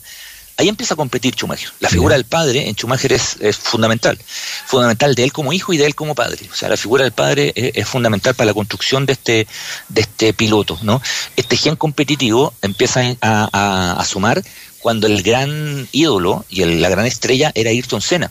Ahí 0.58 0.68
empieza 0.68 0.92
a 0.92 0.96
competir 0.98 1.34
Schumacher. 1.34 1.70
La 1.80 1.88
figura 1.88 2.14
del 2.14 2.26
padre 2.26 2.68
en 2.68 2.74
Schumacher 2.74 3.14
es, 3.14 3.56
fundamental. 3.56 4.18
Fundamental 4.66 5.14
de 5.14 5.24
él 5.24 5.32
como 5.32 5.54
hijo 5.54 5.72
y 5.72 5.78
de 5.78 5.86
él 5.86 5.94
como 5.94 6.14
padre. 6.14 6.46
O 6.52 6.54
sea, 6.54 6.68
la 6.68 6.76
figura 6.76 7.04
del 7.04 7.12
padre 7.12 7.54
es, 7.56 7.88
fundamental 7.88 8.34
para 8.34 8.48
la 8.48 8.54
construcción 8.54 9.06
de 9.06 9.14
este, 9.14 9.46
de 9.88 10.00
este 10.02 10.34
piloto. 10.34 10.78
¿no? 10.82 11.00
Este 11.36 11.56
gen 11.56 11.76
competitivo 11.76 12.52
empieza 12.60 13.00
a, 13.22 13.98
a, 13.98 14.04
sumar 14.04 14.42
cuando 14.78 15.06
el 15.06 15.22
gran 15.22 15.88
ídolo 15.90 16.44
y 16.50 16.64
la 16.64 16.90
gran 16.90 17.06
estrella 17.06 17.50
era 17.54 17.70
Ayrton 17.70 18.02
Senna 18.02 18.30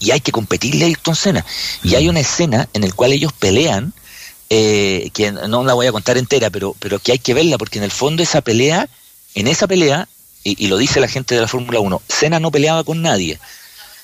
y 0.00 0.10
hay 0.10 0.20
que 0.20 0.32
competirle 0.32 0.84
a 0.84 0.88
Ayrton 0.88 1.14
Senna. 1.14 1.44
Y 1.84 1.94
hay 1.94 2.08
una 2.08 2.20
escena 2.20 2.68
en 2.72 2.82
la 2.82 2.90
cual 2.92 3.12
ellos 3.12 3.32
pelean, 3.32 3.92
eh, 4.48 5.10
que 5.12 5.30
no 5.30 5.62
la 5.62 5.74
voy 5.74 5.86
a 5.86 5.92
contar 5.92 6.18
entera, 6.18 6.50
pero, 6.50 6.74
pero 6.80 6.98
que 6.98 7.12
hay 7.12 7.18
que 7.18 7.34
verla, 7.34 7.58
porque 7.58 7.78
en 7.78 7.84
el 7.84 7.92
fondo 7.92 8.22
esa 8.22 8.40
pelea, 8.40 8.88
en 9.34 9.46
esa 9.46 9.68
pelea, 9.68 10.08
y, 10.42 10.68
lo 10.68 10.78
dice 10.78 11.00
la 11.00 11.08
gente 11.08 11.34
de 11.34 11.42
la 11.42 11.48
Fórmula 11.48 11.80
1, 11.80 12.02
Senna 12.08 12.40
no 12.40 12.50
peleaba 12.50 12.82
con 12.82 13.02
nadie. 13.02 13.38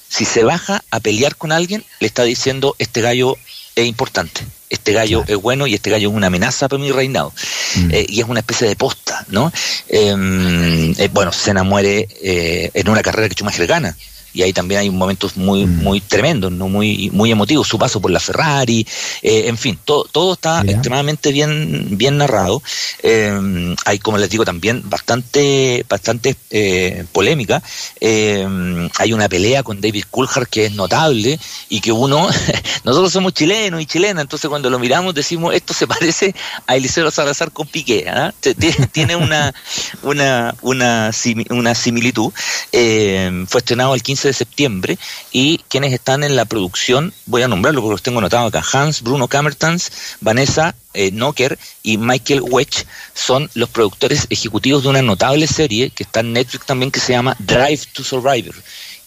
Si 0.09 0.27
se 0.27 0.45
baja 0.45 0.85
a 0.91 1.01
pelear 1.01 1.35
con 1.35 1.51
alguien, 1.51 1.83
le 1.99 2.07
está 2.07 2.23
diciendo, 2.25 2.77
este 2.79 3.01
gallo 3.01 3.37
es 3.75 3.87
importante, 3.87 4.43
este 4.69 4.93
gallo 4.93 5.25
es 5.27 5.37
bueno 5.37 5.67
y 5.67 5.75
este 5.75 5.91
gallo 5.91 6.11
es 6.11 6.15
una 6.15 6.27
amenaza 6.27 6.69
para 6.69 6.81
mi 6.81 6.93
reinado. 6.93 7.33
Mm. 7.75 7.91
Eh, 7.91 8.07
y 8.09 8.21
es 8.21 8.29
una 8.29 8.41
especie 8.41 8.69
de 8.69 8.77
posta, 8.77 9.25
¿no? 9.29 9.51
Em, 9.89 10.95
eh, 10.99 11.09
bueno, 11.11 11.33
Senna 11.33 11.65
muere 11.65 12.07
en 12.21 12.89
una 12.89 13.03
carrera 13.03 13.29
que 13.29 13.35
Schumacher 13.35 13.67
gana 13.67 13.97
y 14.37 14.42
ahí 14.42 14.53
también 14.53 14.81
hay 14.81 14.90
momentos 14.90 15.38
muy 15.38 15.64
mm. 15.64 15.83
muy 15.83 16.01
tremendos, 16.03 16.53
no 16.53 16.68
muy 16.68 17.09
muy 17.11 17.31
emotivos, 17.31 17.66
su 17.66 17.79
paso 17.79 18.01
por 18.01 18.11
la 18.11 18.20
Ferrari, 18.20 18.87
eh, 19.22 19.44
en 19.46 19.57
fin, 19.57 19.79
todo, 19.83 20.05
todo 20.05 20.35
está 20.35 20.61
extremadamente 20.61 21.33
bien 21.33 21.88
bien 21.92 22.18
narrado. 22.18 22.62
Eh, 23.03 23.75
hay, 23.87 23.99
como 23.99 24.18
les 24.18 24.29
digo, 24.29 24.44
también 24.44 24.83
bastante 24.85 25.87
bastante 25.88 26.37
eh, 26.51 27.07
polémica. 27.12 27.62
hay 28.03 29.12
una 29.14 29.29
pelea 29.29 29.62
con 29.62 29.81
David 29.81 30.05
Coulthard 30.11 30.49
que 30.49 30.66
es 30.66 30.72
notable 30.72 31.40
y 31.70 31.81
que 31.81 31.92
uno, 31.92 32.29
nosotros 32.85 33.11
somos 33.11 33.33
chilenos 33.33 33.81
y 33.81 33.87
chilenas, 33.87 34.22
entonces 34.22 34.51
cuando 34.51 34.68
lo 34.68 34.79
miramos 34.79 35.14
decimos, 35.14 35.55
esto 35.55 35.72
se 35.72 35.87
parece 35.87 36.35
a 36.66 36.77
Eliseo 36.77 37.11
Salazar 37.11 37.53
con 37.53 37.66
Piqué, 37.66 38.07
¿ah? 38.07 38.35
tiene 38.92 39.16
una, 39.16 39.55
una, 40.03 40.55
una, 40.61 41.11
una 41.49 41.75
similitud. 41.75 42.33
fue 42.70 43.61
estrenado 43.61 43.94
el 43.94 44.03
15 44.03 44.26
de 44.27 44.33
septiembre 44.33 44.99
y 45.33 45.59
quienes 45.69 45.93
están 45.93 46.25
en 46.25 46.37
la 46.37 46.45
producción, 46.45 47.12
voy 47.27 47.43
a 47.43 47.49
nombrarlo 47.49 47.81
porque 47.81 47.95
los 47.95 48.03
tengo 48.03 48.19
anotado 48.19 48.47
acá, 48.47 48.65
Hans 48.73 49.03
Bruno 49.03 49.29
Kammertans, 49.29 49.91
Vanessa 50.21 50.75
eh, 50.95 51.11
Nocker 51.12 51.59
y 51.83 51.99
Michael 51.99 52.43
Wedge 52.43 52.87
son 53.15 53.51
los 53.55 53.69
productores 53.69 54.27
ejecutivos 54.31 54.83
de 54.83 54.89
una 54.89 55.03
notable 55.03 55.47
serie 55.47 55.91
que 55.91 56.05
está 56.05 56.21
en 56.21 56.33
Netflix 56.33 56.67
también 56.67 56.91
que 56.91 57.01
se 57.01 57.12
llama 57.12 57.37
Drive 57.39 57.83
to 57.93 58.03
Survivor 58.03 58.55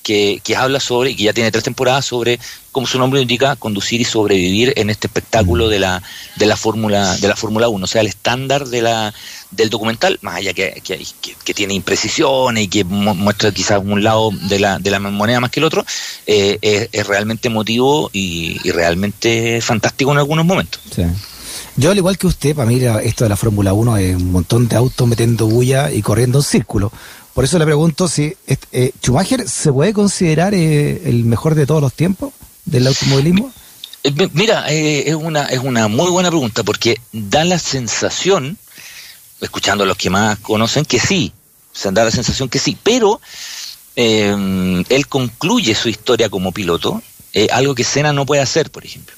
que, 0.10 0.56
habla 0.56 0.80
sobre, 0.80 1.12
y 1.12 1.16
que 1.16 1.24
ya 1.24 1.34
tiene 1.34 1.52
tres 1.52 1.64
temporadas, 1.64 2.06
sobre, 2.06 2.40
como 2.72 2.88
su 2.88 2.98
nombre 2.98 3.22
indica, 3.22 3.56
conducir 3.56 4.02
y 4.02 4.06
sobrevivir 4.06 4.74
en 4.76 4.90
este 4.90 5.08
espectáculo 5.08 5.70
de 5.70 5.80
la, 5.80 6.02
de 6.36 6.46
la 6.48 6.58
Fórmula, 6.58 7.16
de 7.18 7.28
la 7.28 7.36
Fórmula 7.36 7.70
1. 7.70 7.84
O 7.84 7.88
sea, 7.88 8.02
el 8.02 8.08
estándar 8.08 8.68
de 8.68 8.82
la, 8.82 9.14
del 9.52 9.70
documental, 9.70 10.18
más 10.22 10.38
allá 10.38 10.54
que, 10.54 10.82
que, 10.84 11.54
tiene 11.54 11.74
imprecisiones 11.74 12.64
y 12.64 12.68
que 12.68 12.84
muestra 12.84 13.52
quizás 13.52 13.82
un 13.84 14.04
lado 14.04 14.32
de 14.32 14.60
la, 14.60 14.80
de 14.80 14.90
la 14.90 15.00
moneda 15.00 15.40
más 15.40 15.52
que 15.52 15.60
el 15.60 15.66
otro, 15.66 15.86
eh, 16.26 16.58
es, 16.92 17.08
realmente 17.08 17.48
emotivo 17.48 18.10
y, 18.12 18.58
realmente 18.72 19.62
fantástico 19.62 20.12
en 20.12 20.18
algunos 20.18 20.46
momentos. 20.46 20.82
Yo, 21.76 21.92
al 21.92 21.98
igual 21.98 22.18
que 22.18 22.28
usted, 22.28 22.56
para 22.56 22.68
mí 22.68 22.80
esto 23.04 23.24
de 23.24 23.30
la 23.30 23.38
Fórmula 23.38 23.74
1 23.74 23.98
es 23.98 24.16
un 24.16 24.32
montón 24.32 24.68
de 24.68 24.76
autos 24.76 25.08
metiendo 25.08 25.48
bulla 25.48 25.92
y 25.92 26.02
corriendo 26.02 26.40
en 26.40 26.44
círculo. 26.44 26.92
Por 27.40 27.46
eso 27.46 27.58
le 27.58 27.64
pregunto 27.64 28.10
si 28.10 28.36
eh, 28.74 28.92
Schumacher 29.02 29.48
se 29.48 29.72
puede 29.72 29.94
considerar 29.94 30.54
eh, 30.54 31.04
el 31.06 31.24
mejor 31.24 31.56
de 31.56 31.66
todos 31.66 31.82
los 31.82 31.94
tiempos 31.94 32.34
del 32.66 32.86
automovilismo. 32.86 33.54
Eh, 34.04 34.12
mira, 34.34 34.66
es, 34.68 35.16
una, 35.16 35.46
es 35.46 35.60
una 35.60 35.88
muy 35.88 36.12
buena 36.12 36.28
pregunta 36.28 36.64
porque 36.64 37.00
da 37.14 37.46
la 37.46 37.58
sensación, 37.58 38.58
escuchando 39.40 39.86
a 39.86 39.88
los 39.88 39.96
que 39.96 40.10
más 40.10 40.38
conocen, 40.40 40.84
que 40.84 41.00
sí, 41.00 41.32
se 41.72 41.90
da 41.92 42.04
la 42.04 42.12
sensación 42.12 42.50
que 42.50 42.60
sí, 42.60 42.78
pero 42.84 43.22
él 43.96 45.08
concluye 45.08 45.76
su 45.76 45.88
historia 45.88 46.28
como 46.28 46.52
piloto, 46.52 47.02
algo 47.54 47.74
que 47.74 47.86
Senna 47.86 48.12
no 48.12 48.26
puede 48.26 48.42
hacer, 48.42 48.70
por 48.70 48.84
ejemplo. 48.84 49.16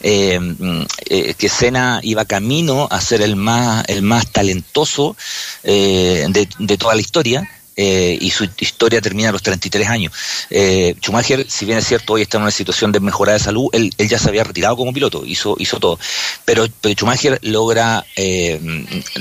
que 0.00 1.48
Senna 1.48 2.00
iba 2.02 2.24
camino 2.24 2.88
a 2.90 3.00
ser 3.00 3.22
el 3.22 3.36
más, 3.36 3.84
el 3.86 4.02
más 4.02 4.26
talentoso 4.32 5.16
de, 5.62 6.76
toda 6.76 6.96
la 6.96 7.00
historia, 7.00 7.48
eh, 7.82 8.18
y 8.20 8.30
su 8.30 8.46
historia 8.58 9.00
termina 9.00 9.30
a 9.30 9.32
los 9.32 9.42
33 9.42 9.88
años. 9.88 10.12
Eh, 10.50 10.94
Schumacher, 11.00 11.46
si 11.48 11.64
bien 11.64 11.78
es 11.78 11.86
cierto, 11.86 12.12
hoy 12.12 12.20
está 12.20 12.36
en 12.36 12.42
una 12.42 12.50
situación 12.50 12.92
de 12.92 13.00
mejora 13.00 13.32
de 13.32 13.38
salud, 13.38 13.68
él, 13.72 13.90
ya 13.96 14.18
se 14.18 14.28
había 14.28 14.44
retirado 14.44 14.76
como 14.76 14.92
piloto, 14.92 15.24
hizo, 15.24 15.56
hizo 15.58 15.80
todo. 15.80 15.98
Pero, 16.44 16.66
pero 16.82 16.94
Schumacher 16.94 17.38
logra, 17.40 18.04
eh, 18.16 18.60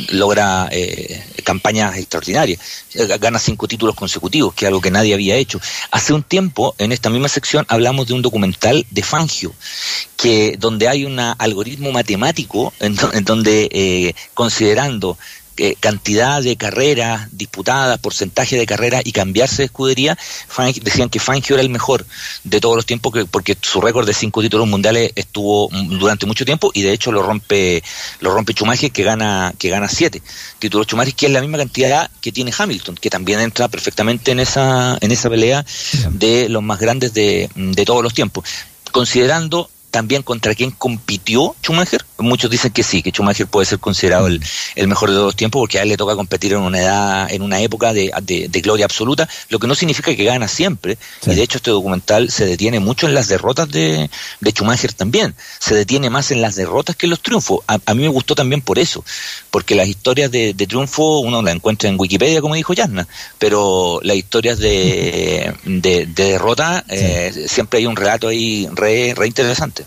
logra 0.09 0.67
eh, 0.71 1.23
campañas 1.45 1.95
extraordinarias, 1.95 2.59
gana 3.21 3.39
cinco 3.39 3.65
títulos 3.65 3.95
consecutivos, 3.95 4.53
que 4.53 4.65
es 4.65 4.67
algo 4.67 4.81
que 4.81 4.91
nadie 4.91 5.13
había 5.13 5.37
hecho. 5.37 5.61
Hace 5.91 6.11
un 6.11 6.23
tiempo, 6.23 6.75
en 6.79 6.91
esta 6.91 7.09
misma 7.09 7.29
sección, 7.29 7.65
hablamos 7.69 8.07
de 8.07 8.13
un 8.13 8.21
documental 8.21 8.85
de 8.91 9.03
Fangio, 9.03 9.53
que 10.17 10.57
donde 10.59 10.89
hay 10.89 11.05
un 11.05 11.17
algoritmo 11.17 11.93
matemático 11.93 12.73
en 12.81 13.23
donde, 13.23 14.13
considerando 14.33 15.17
cantidad 15.79 16.41
de 16.41 16.55
carreras 16.55 17.27
disputadas, 17.31 17.99
porcentaje 17.99 18.57
de 18.57 18.65
carreras 18.65 19.01
y 19.05 19.11
cambiarse 19.11 19.57
de 19.57 19.65
escudería, 19.65 20.17
decían 20.81 21.09
que 21.09 21.19
Fangio 21.19 21.55
era 21.55 21.61
el 21.61 21.69
mejor 21.69 22.05
de 22.43 22.59
todos 22.59 22.75
los 22.75 22.85
tiempos 22.85 23.13
porque 23.29 23.57
su 23.61 23.81
récord 23.81 24.07
de 24.07 24.13
cinco 24.13 24.41
títulos 24.41 24.67
mundiales 24.67 25.11
estuvo 25.15 25.69
durante 25.71 26.25
mucho 26.25 26.45
tiempo 26.45 26.71
y 26.73 26.81
de 26.81 26.93
hecho 26.93 27.11
lo 27.11 27.23
rompe 27.23 27.83
lo 28.21 28.33
rompe 28.33 28.53
Schumacher 28.53 28.91
que 28.91 29.03
gana 29.03 29.53
que 29.57 29.69
gana 29.69 29.87
siete 29.87 30.21
títulos. 30.59 30.87
Schumacher 30.87 31.13
que 31.13 31.25
es 31.27 31.31
la 31.31 31.41
misma 31.41 31.57
cantidad 31.57 32.09
que 32.21 32.31
tiene 32.31 32.53
Hamilton 32.57 32.95
que 32.95 33.09
también 33.09 33.39
entra 33.39 33.67
perfectamente 33.67 34.31
en 34.31 34.39
esa 34.39 34.97
en 35.01 35.11
esa 35.11 35.29
pelea 35.29 35.65
de 36.11 36.49
los 36.49 36.63
más 36.63 36.79
grandes 36.79 37.13
de, 37.13 37.49
de 37.55 37.85
todos 37.85 38.03
los 38.03 38.13
tiempos. 38.13 38.45
Considerando 38.91 39.69
también 39.91 40.23
contra 40.23 40.55
quién 40.55 40.71
compitió 40.71 41.55
Schumacher 41.61 42.05
muchos 42.21 42.49
dicen 42.49 42.71
que 42.71 42.83
sí, 42.83 43.01
que 43.01 43.11
Schumacher 43.11 43.47
puede 43.47 43.65
ser 43.65 43.79
considerado 43.79 44.27
el, 44.27 44.41
mejor 44.87 45.09
de 45.09 45.15
todos 45.15 45.27
los 45.27 45.35
tiempos 45.35 45.59
porque 45.59 45.79
a 45.79 45.83
él 45.83 45.89
le 45.89 45.97
toca 45.97 46.15
competir 46.15 46.53
en 46.53 46.59
una 46.59 46.79
edad, 46.79 47.31
en 47.31 47.41
una 47.41 47.61
época 47.61 47.93
de, 47.93 48.11
gloria 48.61 48.85
absoluta, 48.85 49.27
lo 49.49 49.59
que 49.59 49.67
no 49.67 49.75
significa 49.75 50.15
que 50.15 50.23
gana 50.23 50.47
siempre. 50.47 50.97
Y 51.25 51.35
de 51.35 51.43
hecho 51.43 51.57
este 51.57 51.71
documental 51.71 52.29
se 52.29 52.45
detiene 52.45 52.79
mucho 52.79 53.07
en 53.07 53.13
las 53.13 53.27
derrotas 53.27 53.69
de, 53.69 54.09
de 54.39 54.51
Schumacher 54.51 54.93
también. 54.93 55.35
Se 55.59 55.75
detiene 55.75 56.09
más 56.09 56.31
en 56.31 56.41
las 56.41 56.55
derrotas 56.55 56.95
que 56.95 57.05
en 57.05 57.11
los 57.11 57.21
triunfos. 57.21 57.61
A, 57.67 57.93
mí 57.93 58.03
me 58.03 58.07
gustó 58.09 58.35
también 58.35 58.61
por 58.61 58.79
eso, 58.79 59.03
porque 59.51 59.75
las 59.75 59.87
historias 59.87 60.31
de, 60.31 60.53
triunfo 60.53 61.19
uno 61.19 61.41
las 61.41 61.55
encuentra 61.55 61.89
en 61.89 61.99
Wikipedia, 61.99 62.41
como 62.41 62.55
dijo 62.55 62.73
Jasna, 62.75 63.07
pero 63.37 63.99
las 64.03 64.17
historias 64.17 64.59
de, 64.59 65.53
de, 65.63 66.05
derrota 66.05 66.83
eh, 66.89 67.47
siempre 67.47 67.79
hay 67.79 67.85
un 67.85 67.95
relato 67.95 68.27
ahí 68.27 68.67
re, 68.73 69.13
re 69.15 69.27
interesante. 69.27 69.78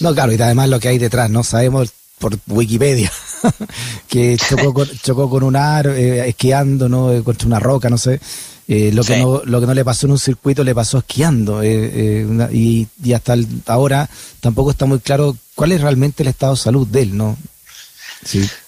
No, 0.00 0.14
claro, 0.14 0.32
y 0.32 0.40
además 0.40 0.68
lo 0.68 0.80
que 0.80 0.88
hay 0.88 0.98
detrás, 0.98 1.30
¿no? 1.30 1.44
Sabemos 1.44 1.92
por 2.18 2.38
Wikipedia 2.48 3.10
que 4.08 4.36
chocó 4.36 4.74
con, 4.74 4.88
chocó 5.02 5.30
con 5.30 5.42
un 5.42 5.56
ar, 5.56 5.88
eh, 5.88 6.28
esquiando, 6.28 6.88
¿no? 6.88 7.12
Eh, 7.12 7.22
contra 7.22 7.46
una 7.46 7.58
roca, 7.58 7.88
no 7.88 7.98
sé. 7.98 8.20
Eh, 8.68 8.92
lo, 8.92 9.02
que 9.02 9.18
no, 9.18 9.42
lo 9.44 9.60
que 9.60 9.66
no 9.66 9.74
le 9.74 9.84
pasó 9.84 10.06
en 10.06 10.12
un 10.12 10.18
circuito 10.18 10.62
le 10.62 10.74
pasó 10.74 10.98
esquiando. 10.98 11.64
y, 11.64 12.86
y, 13.02 13.12
hasta 13.12 13.34
ahora 13.66 14.08
tampoco 14.40 14.70
está 14.70 14.86
muy 14.86 15.00
claro 15.00 15.36
cuál 15.56 15.72
es 15.72 15.80
realmente 15.80 16.22
el 16.22 16.28
estado 16.28 16.54
de 16.54 16.60
salud 16.60 16.86
de 16.86 17.02
él, 17.02 17.16
¿no? 17.16 17.36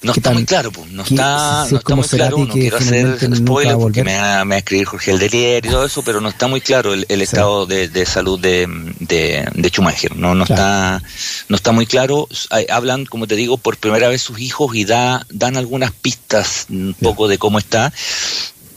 No 0.03 0.13
está 0.13 0.31
muy 0.31 0.45
claro, 0.47 0.73
pues, 0.73 0.91
no 0.91 1.03
está, 1.03 1.67
no 1.71 1.79
está 1.79 1.95
muy 1.95 2.09
claro, 2.09 2.39
no 2.39 2.49
quiero 2.49 2.79
hacer 2.79 3.37
spoiler 3.37 3.77
porque 3.77 4.03
me 4.03 4.17
va, 4.17 4.41
a 4.41 4.57
escribir 4.57 4.87
Jorge 4.87 5.11
El 5.11 5.19
Delier 5.19 5.67
y 5.67 5.69
todo 5.69 5.85
eso, 5.85 6.03
pero 6.03 6.21
no 6.21 6.31
está 6.31 6.47
muy 6.49 6.63
claro 6.63 6.95
el, 6.95 7.21
estado 7.21 7.67
de, 7.67 8.07
salud 8.07 8.41
de, 8.41 8.67
de, 9.01 9.69
Schumacher, 9.69 10.17
no, 10.17 10.35
no 10.35 10.45
está, 10.45 11.03
no 11.49 11.57
está 11.57 11.73
muy 11.73 11.87
claro, 11.87 12.29
hablan, 12.71 13.05
como 13.05 13.27
te 13.27 13.37
digo, 13.37 13.59
por 13.59 13.77
primera 13.77 14.09
vez 14.09 14.23
sus 14.23 14.41
hijos 14.41 14.75
y 14.75 14.85
da, 14.85 15.27
dan 15.31 15.57
algunas 15.57 15.93
pistas 15.93 16.67
un 16.71 16.97
poco 16.99 17.29
de 17.29 17.37
cómo 17.37 17.59
está, 17.59 17.93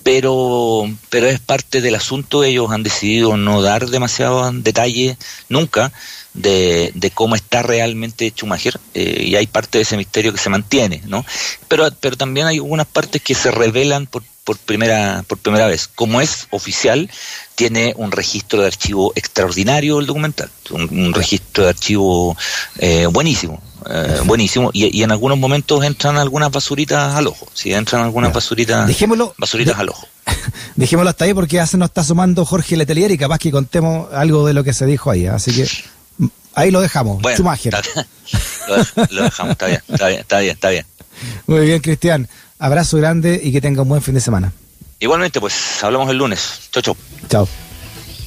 pero, 0.04 0.84
pero 1.10 1.28
es 1.28 1.40
parte 1.40 1.82
del 1.82 1.96
asunto, 1.96 2.44
ellos 2.44 2.70
han 2.72 2.84
decidido 2.84 3.38
no 3.38 3.62
dar 3.62 3.88
demasiados 3.88 4.54
detalles 4.62 5.18
nunca, 5.50 5.92
de, 6.36 6.92
de 6.94 7.12
cómo 7.12 7.36
está 7.36 7.64
realmente 7.64 8.30
Schumacher 8.30 8.80
eh, 8.94 9.24
y 9.26 9.36
hay 9.36 9.48
parte 9.48 9.78
de 9.78 9.84
ese 9.84 9.98
misterio 9.98 10.32
que 10.32 10.38
se 10.38 10.50
mantiene, 10.50 11.02
¿no? 11.08 11.26
Pero, 11.68 11.90
pero 12.00 12.18
también 12.18 12.48
hay 12.48 12.58
algunas 12.58 12.86
partes 12.86 13.22
que 13.22 13.34
se 13.34 13.52
revelan 13.52 14.06
por, 14.06 14.22
por, 14.44 14.58
primera, 14.58 15.24
por 15.28 15.38
primera 15.38 15.66
vez. 15.66 15.88
Como 15.88 16.22
es 16.22 16.48
oficial, 16.52 17.10
tiene 17.56 17.94
un 17.98 18.12
registro 18.12 18.62
de 18.62 18.68
archivo 18.68 19.14
extraordinario 19.16 20.00
el 20.00 20.06
documental, 20.06 20.50
un, 20.72 21.14
registro 21.14 21.64
de 21.64 21.70
archivo 21.70 22.38
eh, 22.78 23.08
buenísimo. 23.08 23.62
Eh, 23.88 24.22
buenísimo 24.26 24.72
y, 24.74 24.98
y, 24.98 25.04
en 25.04 25.12
algunos 25.12 25.38
momentos 25.38 25.84
entran 25.84 26.18
algunas 26.18 26.50
basuritas 26.50 27.14
al 27.14 27.28
ojo 27.28 27.46
si 27.54 27.72
entran 27.72 28.02
algunas 28.02 28.34
basuritas 28.34 28.90
basuritas 29.38 29.78
al 29.78 29.90
ojo 29.90 30.08
dejémoslo 30.76 31.12
hasta 31.12 31.26
ahí 31.26 31.36
porque 31.36 31.58
ya 31.58 31.68
se 31.68 31.78
nos 31.78 31.90
está 31.90 32.04
sumando 32.04 32.46
Jorge 32.46 32.78
Letelier 32.78 33.12
y 33.12 33.18
capaz 33.20 33.38
que 33.38 33.52
contemos 33.52 34.12
algo 34.12 34.48
de 34.48 34.54
lo 34.54 34.64
que 34.64 34.74
se 34.74 34.88
dijo 34.88 35.12
ahí 35.12 35.28
así 35.28 35.54
que 35.54 35.68
Ahí 36.56 36.72
lo 36.72 36.82
dejamos. 36.82 37.22
Bueno, 37.22 37.36
Schumacher. 37.36 37.76
lo, 39.12 39.24
dejamos, 39.24 39.52
está 39.52 39.68
bien, 39.68 39.82
está 39.88 40.08
bien, 40.08 40.20
está 40.22 40.40
bien, 40.40 40.54
está 40.54 40.70
bien. 40.70 40.86
Muy 41.48 41.66
bien, 41.66 41.80
Cristian. 41.82 42.28
Abrazo 42.58 42.98
grande 42.98 43.40
y 43.44 43.52
que 43.52 43.62
tenga 43.62 43.82
un 43.82 43.90
buen 43.90 44.02
fin 44.02 44.16
de 44.16 44.22
semana. 44.22 44.54
Igualmente, 45.00 45.40
pues 45.40 45.84
hablamos 45.84 46.10
el 46.10 46.18
lunes. 46.18 46.70
Chau, 46.72 46.82
chau. 46.82 46.98
Chao. 47.30 47.48